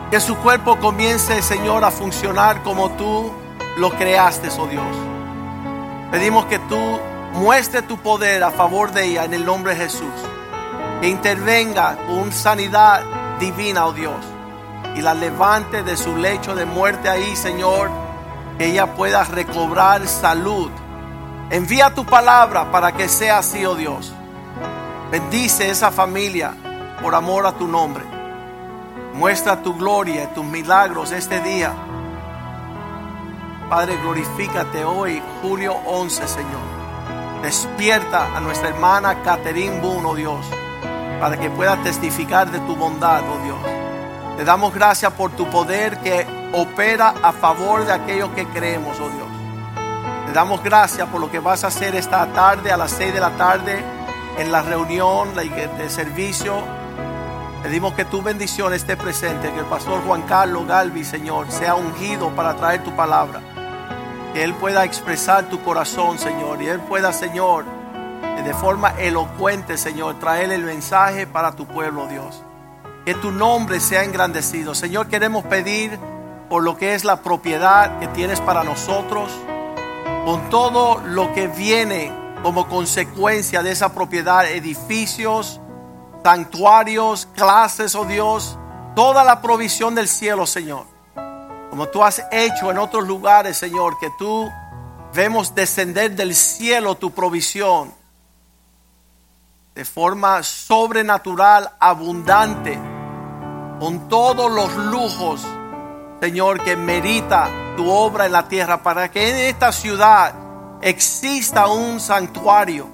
[0.09, 3.31] Que su cuerpo comience, Señor, a funcionar como tú
[3.77, 4.97] lo creaste, oh Dios.
[6.11, 6.99] Pedimos que tú
[7.33, 10.15] muestre tu poder a favor de ella en el nombre de Jesús.
[10.99, 13.03] Que intervenga con sanidad
[13.39, 14.25] divina, oh Dios.
[14.95, 17.91] Y la levante de su lecho de muerte ahí, Señor.
[18.57, 20.71] Que ella pueda recobrar salud.
[21.49, 24.13] Envía tu palabra para que sea así, oh Dios.
[25.11, 26.55] Bendice esa familia
[27.01, 28.03] por amor a tu nombre.
[29.13, 31.73] Muestra tu gloria y tus milagros este día.
[33.69, 36.83] Padre, glorifícate hoy, julio 11, Señor.
[37.43, 40.45] Despierta a nuestra hermana Catherine Boone, oh Dios,
[41.19, 44.37] para que pueda testificar de tu bondad, oh Dios.
[44.37, 49.09] Te damos gracias por tu poder que opera a favor de aquellos que creemos, oh
[49.09, 49.32] Dios.
[50.33, 53.29] Damos gracias por lo que vas a hacer esta tarde a las 6 de la
[53.37, 53.83] tarde
[54.39, 56.55] en la reunión de servicio.
[57.61, 62.29] Pedimos que tu bendición esté presente, que el pastor Juan Carlos Galvi, Señor, sea ungido
[62.31, 63.41] para traer tu palabra.
[64.33, 67.65] Que Él pueda expresar tu corazón, Señor, y Él pueda, Señor,
[68.43, 72.43] de forma elocuente, Señor, traer el mensaje para tu pueblo, Dios.
[73.05, 74.73] Que tu nombre sea engrandecido.
[74.73, 75.99] Señor, queremos pedir
[76.49, 79.31] por lo que es la propiedad que tienes para nosotros,
[80.25, 82.11] con todo lo que viene
[82.43, 85.59] como consecuencia de esa propiedad, edificios,
[86.23, 88.57] santuarios, clases, oh Dios,
[88.95, 90.85] toda la provisión del cielo, Señor.
[91.69, 94.49] Como tú has hecho en otros lugares, Señor, que tú
[95.13, 97.93] vemos descender del cielo tu provisión
[99.75, 102.79] de forma sobrenatural, abundante,
[103.79, 105.41] con todos los lujos,
[106.23, 110.33] Señor, que merita tu obra en la tierra, para que en esta ciudad
[110.81, 112.87] exista un santuario.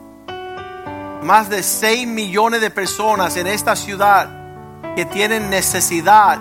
[1.21, 6.39] Más de 6 millones de personas en esta ciudad que tienen necesidad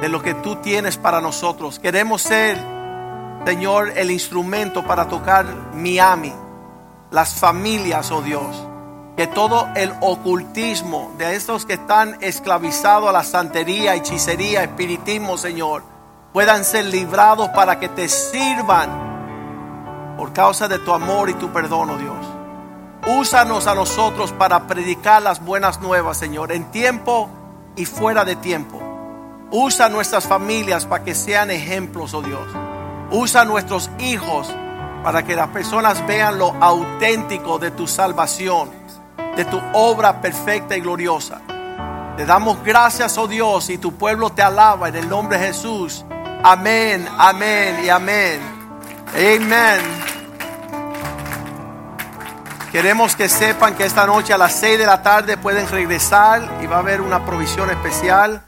[0.00, 1.80] de lo que tú tienes para nosotros.
[1.80, 2.56] Queremos ser,
[3.44, 5.44] Señor, el instrumento para tocar
[5.74, 6.32] Miami,
[7.10, 8.68] las familias, oh Dios.
[9.16, 15.84] Que todo el ocultismo de estos que están esclavizados a la santería, hechicería, espiritismo, Señor,
[16.32, 19.14] puedan ser librados para que te sirvan
[20.18, 22.26] por causa de tu amor y tu perdón, oh Dios.
[23.18, 27.28] Úsanos a nosotros para predicar las buenas nuevas, Señor, en tiempo
[27.76, 28.80] y fuera de tiempo.
[29.50, 32.48] Usa nuestras familias para que sean ejemplos, oh Dios.
[33.10, 34.52] Usa nuestros hijos
[35.04, 38.70] para que las personas vean lo auténtico de tu salvación,
[39.36, 41.40] de tu obra perfecta y gloriosa.
[42.16, 46.04] Te damos gracias, oh Dios, y tu pueblo te alaba en el nombre de Jesús.
[46.44, 48.40] Amén, amén y amén.
[49.14, 49.80] Amén.
[52.70, 56.66] Queremos que sepan que esta noche a las 6 de la tarde pueden regresar y
[56.66, 58.42] va a haber una provisión especial.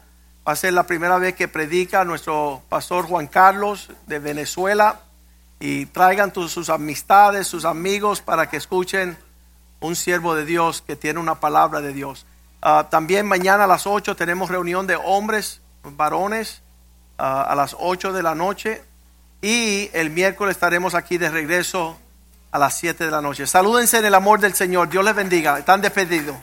[0.47, 5.01] Va a ser la primera vez que predica nuestro pastor Juan Carlos de Venezuela.
[5.59, 9.17] Y traigan sus amistades, sus amigos para que escuchen
[9.81, 12.27] un siervo de Dios que tiene una palabra de Dios.
[12.63, 16.63] Ah, también mañana a las 8 tenemos reunión de hombres, varones,
[17.19, 18.83] ah, a las 8 de la noche.
[19.43, 21.99] Y el miércoles estaremos aquí de regreso
[22.51, 23.47] a las 7 de la noche.
[23.47, 24.89] Salúdense en el amor del Señor.
[24.89, 25.59] Dios les bendiga.
[25.59, 26.37] Están despedidos.